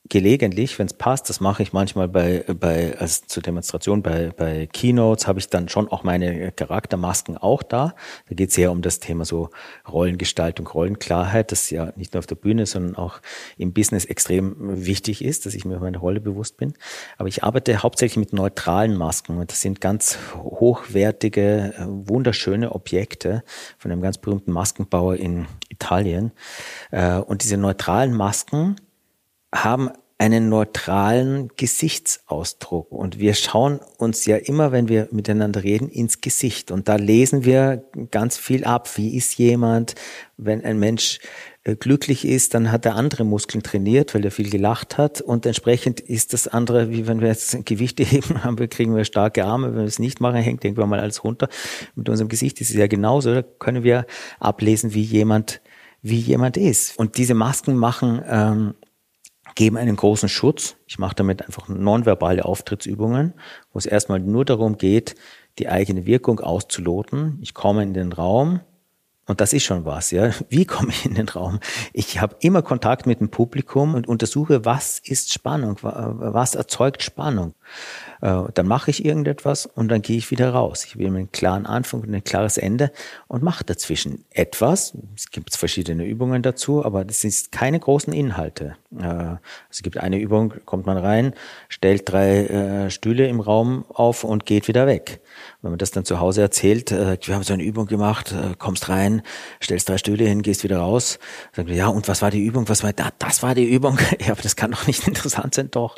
[0.08, 4.66] gelegentlich, wenn es passt, das mache ich manchmal bei, bei als zur Demonstration, bei, bei
[4.66, 7.94] Keynotes habe ich dann schon auch meine Charaktermasken auch da.
[8.28, 9.50] Da geht es ja um das Thema so
[9.88, 13.20] Rollengestaltung, Rollenklarheit, das ja nicht nur auf der Bühne, sondern auch
[13.56, 16.74] im Business extrem wichtig ist, dass ich mir meiner Rolle bewusst bin.
[17.16, 23.44] Aber ich arbeite hauptsächlich mit neutralen Masken und das sind ganz hochwertige, wunderschöne Objekte
[23.78, 26.32] von einem ganz berühmten Maskenbauer in Italien.
[26.90, 28.76] Äh, und diese neutralen Masken,
[29.54, 29.90] haben
[30.22, 32.92] einen neutralen Gesichtsausdruck.
[32.92, 36.70] Und wir schauen uns ja immer, wenn wir miteinander reden, ins Gesicht.
[36.70, 38.88] Und da lesen wir ganz viel ab.
[38.96, 39.96] Wie ist jemand?
[40.36, 41.18] Wenn ein Mensch
[41.64, 45.20] äh, glücklich ist, dann hat er andere Muskeln trainiert, weil er viel gelacht hat.
[45.20, 49.04] Und entsprechend ist das andere, wie wenn wir jetzt Gewichte heben, haben wir, kriegen wir
[49.04, 49.70] starke Arme.
[49.70, 51.48] Wenn wir es nicht machen, hängt irgendwann mal alles runter.
[51.96, 53.34] Mit unserem Gesicht ist es ja genauso.
[53.34, 54.06] Da können wir
[54.38, 55.60] ablesen, wie jemand,
[56.00, 56.96] wie jemand ist.
[56.96, 58.74] Und diese Masken machen, ähm,
[59.54, 60.76] geben einen großen Schutz.
[60.86, 63.34] Ich mache damit einfach nonverbale Auftrittsübungen,
[63.72, 65.14] wo es erstmal nur darum geht,
[65.58, 67.38] die eigene Wirkung auszuloten.
[67.42, 68.60] Ich komme in den Raum
[69.26, 70.30] und das ist schon was, ja.
[70.48, 71.60] Wie komme ich in den Raum?
[71.92, 77.54] Ich habe immer Kontakt mit dem Publikum und untersuche, was ist Spannung, was erzeugt Spannung.
[78.22, 80.84] Äh, dann mache ich irgendetwas und dann gehe ich wieder raus.
[80.86, 82.92] Ich will mir einen klaren Anfang und ein klares Ende
[83.26, 84.96] und mache dazwischen etwas.
[85.16, 88.76] Es gibt verschiedene Übungen dazu, aber das sind keine großen Inhalte.
[88.98, 89.36] Äh,
[89.68, 91.34] es gibt eine Übung, kommt man rein,
[91.68, 95.20] stellt drei äh, Stühle im Raum auf und geht wieder weg.
[95.60, 99.22] Wenn man das dann zu Hause erzählt, wir haben so eine Übung gemacht, kommst rein,
[99.62, 101.18] stellst drei Stühle hin, gehst wieder raus,
[101.52, 102.68] sagt ja, und was war die Übung?
[102.68, 103.10] Was war da?
[103.18, 103.98] Das war die Übung.
[104.20, 105.96] Ja, aber das kann doch nicht interessant sein, doch.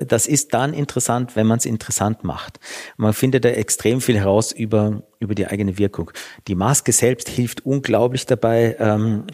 [0.00, 2.60] Das ist dann interessant, wenn man es interessant macht.
[2.96, 6.10] Man findet da extrem viel heraus über, über die eigene Wirkung.
[6.48, 9.24] Die Maske selbst hilft unglaublich dabei, ähm,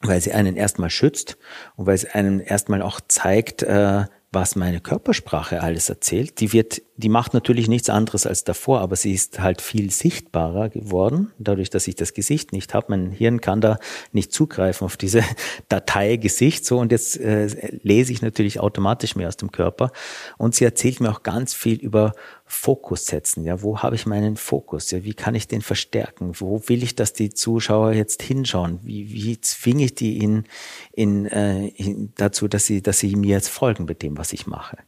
[0.00, 1.36] weil sie einen erstmal schützt
[1.76, 4.04] und weil sie einen erstmal auch zeigt, äh,
[4.34, 6.40] was meine Körpersprache alles erzählt.
[6.40, 10.68] Die wird, die macht natürlich nichts anderes als davor, aber sie ist halt viel sichtbarer
[10.68, 12.86] geworden, dadurch, dass ich das Gesicht nicht habe.
[12.90, 13.78] Mein Hirn kann da
[14.12, 15.22] nicht zugreifen auf diese
[15.68, 16.64] Datei Gesicht.
[16.66, 17.46] So und jetzt äh,
[17.82, 19.92] lese ich natürlich automatisch mehr aus dem Körper.
[20.36, 22.12] Und sie erzählt mir auch ganz viel über
[22.54, 23.44] Fokus setzen.
[23.44, 24.90] Ja, wo habe ich meinen Fokus?
[24.90, 26.32] Ja, wie kann ich den verstärken?
[26.40, 28.80] Wo will ich, dass die Zuschauer jetzt hinschauen?
[28.82, 30.44] Wie, wie zwinge ich die in,
[30.92, 34.46] in, äh, in dazu, dass sie, dass sie mir jetzt folgen mit dem, was ich
[34.46, 34.78] mache?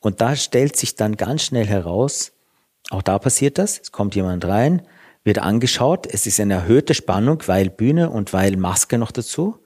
[0.00, 2.32] Und da stellt sich dann ganz schnell heraus,
[2.90, 4.82] auch da passiert das, es kommt jemand rein,
[5.24, 9.58] wird angeschaut, es ist eine erhöhte Spannung, weil Bühne und weil Maske noch dazu.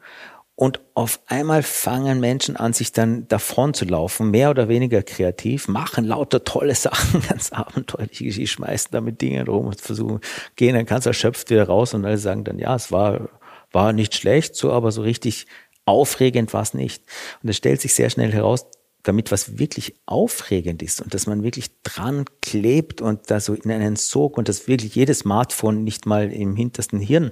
[0.58, 5.68] Und auf einmal fangen Menschen an, sich dann davon zu laufen, mehr oder weniger kreativ,
[5.68, 10.20] machen lauter tolle Sachen, ganz abenteuerlich, sie schmeißen da mit Dingen rum und versuchen,
[10.56, 13.28] gehen dann ganz erschöpft wieder raus und alle sagen dann, ja, es war,
[13.70, 15.46] war nicht schlecht, so, aber so richtig
[15.84, 17.04] aufregend war es nicht.
[17.42, 18.66] Und es stellt sich sehr schnell heraus,
[19.02, 23.70] damit was wirklich aufregend ist und dass man wirklich dran klebt und da so in
[23.70, 27.30] einen Sog und dass wirklich jedes Smartphone nicht mal im hintersten Hirn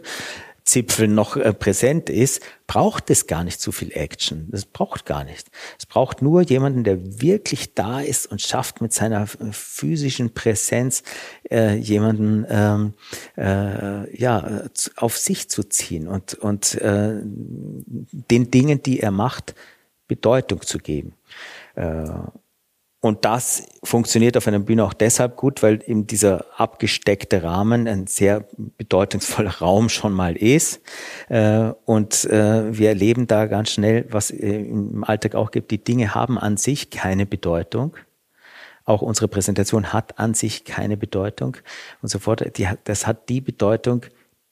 [0.75, 4.49] Zipfel noch äh, präsent ist, braucht es gar nicht so viel Action.
[4.51, 5.47] Das braucht gar nicht.
[5.79, 11.05] Es braucht nur jemanden, der wirklich da ist und schafft mit seiner physischen Präsenz
[11.49, 12.95] äh, jemanden ähm,
[13.37, 14.65] äh, ja
[14.97, 19.55] auf sich zu ziehen und und äh, den Dingen, die er macht,
[20.09, 21.15] Bedeutung zu geben.
[21.77, 22.09] Äh,
[23.05, 28.07] und das funktioniert auf einer Bühne auch deshalb gut, weil eben dieser abgesteckte Rahmen ein
[28.07, 30.81] sehr bedeutungsvoller Raum schon mal ist.
[31.29, 36.15] Äh, und äh, wir erleben da ganz schnell, was im Alltag auch gibt, die Dinge
[36.15, 37.95] haben an sich keine Bedeutung.
[38.87, 41.59] Auch unsere Präsentation hat an sich keine Bedeutung
[42.01, 42.43] und so fort.
[42.85, 44.07] das hat die Bedeutung,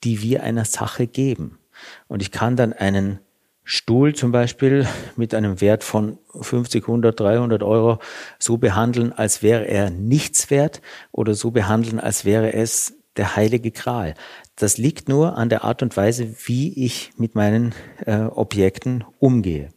[0.05, 1.59] die wir einer Sache geben.
[2.07, 3.18] Und ich kann dann einen
[3.64, 4.86] Stuhl zum Beispiel
[5.16, 7.98] mit einem Wert von 50, 100, 300 Euro
[8.38, 10.82] so behandeln, als wäre er nichts wert
[11.12, 14.14] oder so behandeln, als wäre es der heilige Gral.
[14.56, 19.68] Das liegt nur an der Art und Weise, wie ich mit meinen äh, Objekten umgehe.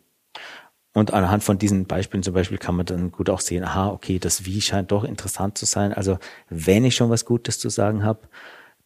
[0.94, 4.18] Und anhand von diesen Beispielen zum Beispiel kann man dann gut auch sehen, aha, okay,
[4.18, 5.92] das Wie scheint doch interessant zu sein.
[5.92, 6.18] Also
[6.50, 8.30] wenn ich schon was Gutes zu sagen habe,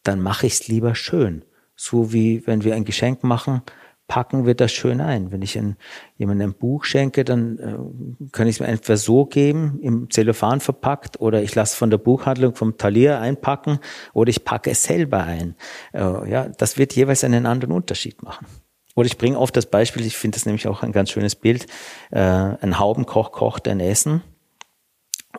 [0.02, 1.44] dann mache ich es lieber schön.
[1.76, 3.62] So wie wenn wir ein Geschenk machen,
[4.10, 5.30] packen wir das schön ein.
[5.30, 5.76] Wenn ich ein,
[6.18, 10.58] jemandem ein Buch schenke, dann äh, kann ich es mir entweder so geben, im Zellophan
[10.58, 13.78] verpackt, oder ich lasse von der Buchhandlung vom Talier einpacken,
[14.12, 15.54] oder ich packe es selber ein.
[15.92, 18.48] Äh, ja, das wird jeweils einen anderen Unterschied machen.
[18.96, 21.68] Oder ich bringe oft das Beispiel, ich finde das nämlich auch ein ganz schönes Bild,
[22.10, 24.22] äh, ein Haubenkoch kocht ein Essen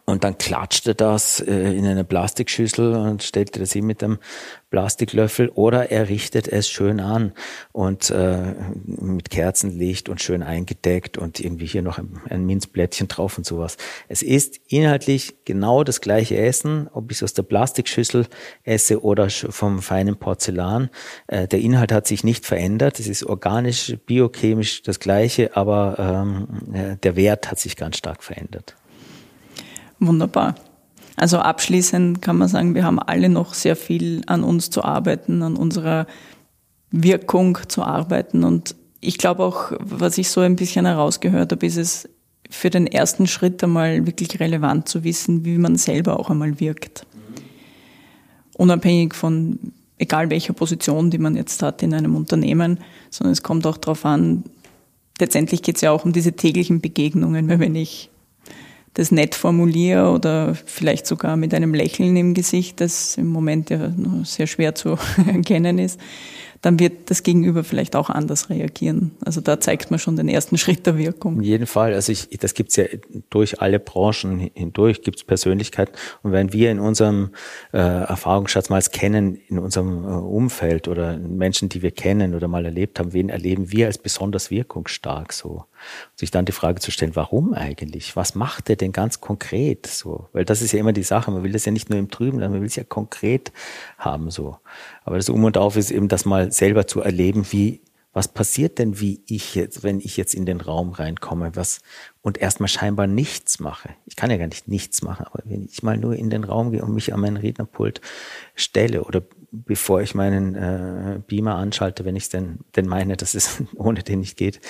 [0.06, 4.20] und dann klatschte das äh, in eine Plastikschüssel und stellte das hin mit einem
[4.70, 7.34] Plastiklöffel oder er richtet es schön an
[7.74, 13.38] und äh, mit Kerzenlicht und schön eingedeckt und irgendwie hier noch ein, ein Minzblättchen drauf
[13.38, 13.76] und sowas.
[14.08, 18.28] Es ist inhaltlich genau das gleiche Essen, ob ich es aus der Plastikschüssel
[18.64, 20.90] esse oder vom feinen Porzellan.
[21.28, 23.00] Äh, der Inhalt hat sich nicht verändert.
[23.00, 28.24] Es ist organisch, biochemisch das gleiche, aber ähm, äh, der Wert hat sich ganz stark
[28.24, 28.76] verändert.
[30.02, 30.56] Wunderbar.
[31.16, 35.44] Also abschließend kann man sagen, wir haben alle noch sehr viel an uns zu arbeiten,
[35.44, 36.08] an unserer
[36.90, 38.44] Wirkung zu arbeiten.
[38.44, 42.10] Und ich glaube auch, was ich so ein bisschen herausgehört habe, ist es
[42.50, 47.06] für den ersten Schritt einmal wirklich relevant zu wissen, wie man selber auch einmal wirkt.
[48.58, 49.60] Unabhängig von
[50.00, 52.80] egal welcher Position, die man jetzt hat in einem Unternehmen,
[53.12, 54.44] sondern es kommt auch darauf an,
[55.20, 58.11] letztendlich geht es ja auch um diese täglichen Begegnungen, weil wenn ich
[58.94, 63.92] das nett formuliere oder vielleicht sogar mit einem Lächeln im Gesicht, das im Moment ja
[64.24, 66.00] sehr schwer zu erkennen ist,
[66.62, 69.12] dann wird das Gegenüber vielleicht auch anders reagieren.
[69.26, 71.38] Also da zeigt man schon den ersten Schritt der Wirkung.
[71.38, 71.94] In jedem Fall.
[71.94, 72.86] Also ich, das gibt's ja
[73.32, 75.94] durch alle Branchen hindurch, gibt's Persönlichkeiten.
[76.22, 77.32] Und wenn wir in unserem
[77.74, 82.66] äh, Erfahrungsschatz mal kennen, in unserem äh, Umfeld oder Menschen, die wir kennen oder mal
[82.66, 85.66] erlebt haben, wen erleben wir als besonders wirkungsstark so?
[86.16, 88.16] Sich dann die Frage zu stellen, warum eigentlich?
[88.16, 90.28] Was macht er denn ganz konkret so?
[90.34, 91.32] Weil das ist ja immer die Sache.
[91.32, 93.52] Man will das ja nicht nur im Trüben, man will es ja konkret
[93.98, 94.58] haben so.
[95.04, 97.82] Aber das Um und Auf ist eben das mal selber zu erleben, wie,
[98.14, 101.80] was passiert denn, wie ich jetzt, wenn ich jetzt in den Raum reinkomme, was,
[102.22, 103.90] und erstmal scheinbar nichts mache.
[104.06, 106.72] Ich kann ja gar nicht nichts machen, aber wenn ich mal nur in den Raum
[106.72, 108.02] gehe und mich an meinen Rednerpult
[108.56, 109.22] stelle oder
[109.52, 114.22] bevor ich meinen äh, Beamer anschalte, wenn ich denn, denn meine, dass es ohne den
[114.22, 114.62] nicht geht,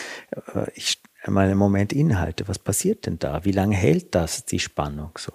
[0.53, 2.47] äh, ich mal einen Moment inhalte.
[2.47, 3.45] Was passiert denn da?
[3.45, 5.31] Wie lange hält das, die Spannung so?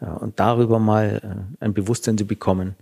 [0.00, 2.76] Ja, und darüber mal äh, ein Bewusstsein zu bekommen,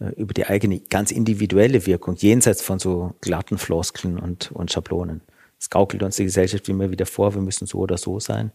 [0.00, 5.22] äh, über die eigene ganz individuelle Wirkung, jenseits von so glatten Floskeln und, und Schablonen.
[5.58, 8.52] Es gaukelt uns die Gesellschaft immer wieder vor, wir müssen so oder so sein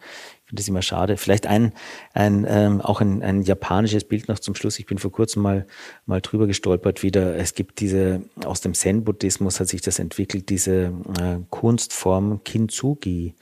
[0.52, 1.16] finde das immer schade.
[1.16, 1.72] Vielleicht ein,
[2.14, 4.80] ein ähm, auch ein, ein japanisches Bild noch zum Schluss.
[4.80, 5.66] Ich bin vor kurzem mal,
[6.06, 7.38] mal drüber gestolpert wieder.
[7.38, 13.34] Es gibt diese, aus dem Zen-Buddhismus hat sich das entwickelt, diese äh, Kunstform Kintsugi.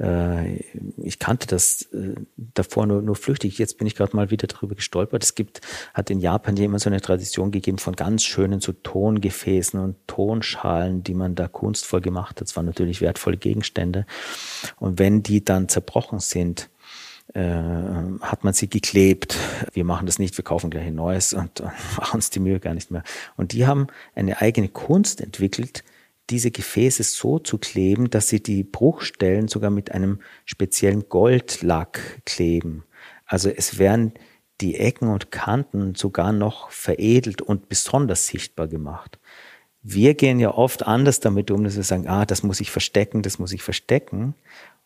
[0.00, 0.60] Äh,
[0.96, 3.58] ich kannte das äh, davor nur, nur flüchtig.
[3.58, 5.22] Jetzt bin ich gerade mal wieder drüber gestolpert.
[5.22, 5.60] Es gibt,
[5.92, 9.96] hat in Japan ja immer so eine Tradition gegeben von ganz schönen so Tongefäßen und
[10.06, 12.40] Tonschalen, die man da kunstvoll gemacht hat.
[12.40, 14.06] Das waren natürlich wertvolle Gegenstände.
[14.78, 16.53] Und wenn die dann zerbrochen sind,
[17.40, 19.36] hat man sie geklebt.
[19.72, 22.60] Wir machen das nicht, wir kaufen gleich ein neues und, und machen uns die Mühe
[22.60, 23.02] gar nicht mehr.
[23.36, 25.82] Und die haben eine eigene Kunst entwickelt,
[26.30, 32.84] diese Gefäße so zu kleben, dass sie die Bruchstellen sogar mit einem speziellen Goldlack kleben.
[33.26, 34.12] Also es werden
[34.60, 39.18] die Ecken und Kanten sogar noch veredelt und besonders sichtbar gemacht.
[39.82, 43.20] Wir gehen ja oft anders damit um, dass wir sagen, ah, das muss ich verstecken,
[43.20, 44.34] das muss ich verstecken.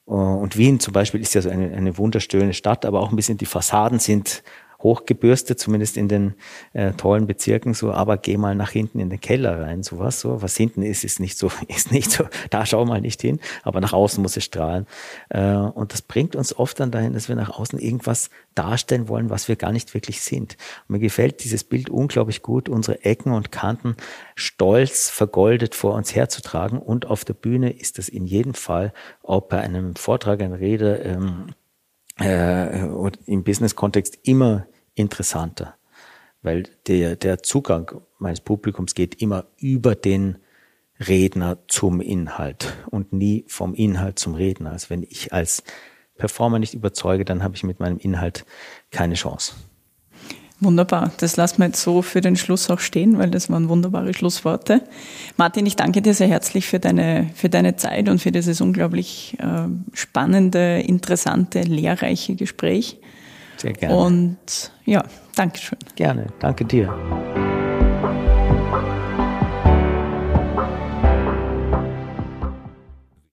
[0.09, 3.37] Und Wien zum Beispiel ist ja so eine, eine wunderschöne Stadt, aber auch ein bisschen
[3.37, 4.43] die Fassaden sind
[4.81, 6.35] hochgebürstet, zumindest in den
[6.73, 10.41] äh, tollen Bezirken so, aber geh mal nach hinten in den Keller rein, sowas, so.
[10.41, 13.81] Was hinten ist, ist nicht so, ist nicht so, da schau mal nicht hin, aber
[13.81, 14.87] nach außen muss es strahlen.
[15.31, 19.31] Äh, und das bringt uns oft dann dahin, dass wir nach außen irgendwas darstellen wollen,
[19.31, 20.57] was wir gar nicht wirklich sind.
[20.89, 23.97] Und mir gefällt dieses Bild unglaublich gut, unsere Ecken und Kanten
[24.37, 29.49] stolz vergoldet vor uns herzutragen und auf der Bühne ist das in jedem Fall, ob
[29.49, 31.47] bei einem Vortrag, einer Rede, ähm,
[32.21, 32.87] äh,
[33.27, 35.77] im Business-Kontext immer interessanter,
[36.43, 40.39] weil der, der Zugang meines Publikums geht immer über den
[41.01, 44.73] Redner zum Inhalt und nie vom Inhalt zum Redner.
[44.73, 45.63] Also wenn ich als
[46.17, 48.45] Performer nicht überzeuge, dann habe ich mit meinem Inhalt
[48.91, 49.55] keine Chance.
[50.61, 51.13] Wunderbar.
[51.19, 54.83] Das lassen wir jetzt so für den Schluss auch stehen, weil das waren wunderbare Schlussworte.
[55.37, 59.37] Martin, ich danke dir sehr herzlich für deine, für deine Zeit und für dieses unglaublich
[59.39, 62.99] äh, spannende, interessante, lehrreiche Gespräch.
[63.57, 63.95] Sehr gerne.
[63.95, 65.05] Und ja,
[65.37, 65.79] Dankeschön.
[65.95, 66.27] Gerne.
[66.41, 66.93] Danke dir.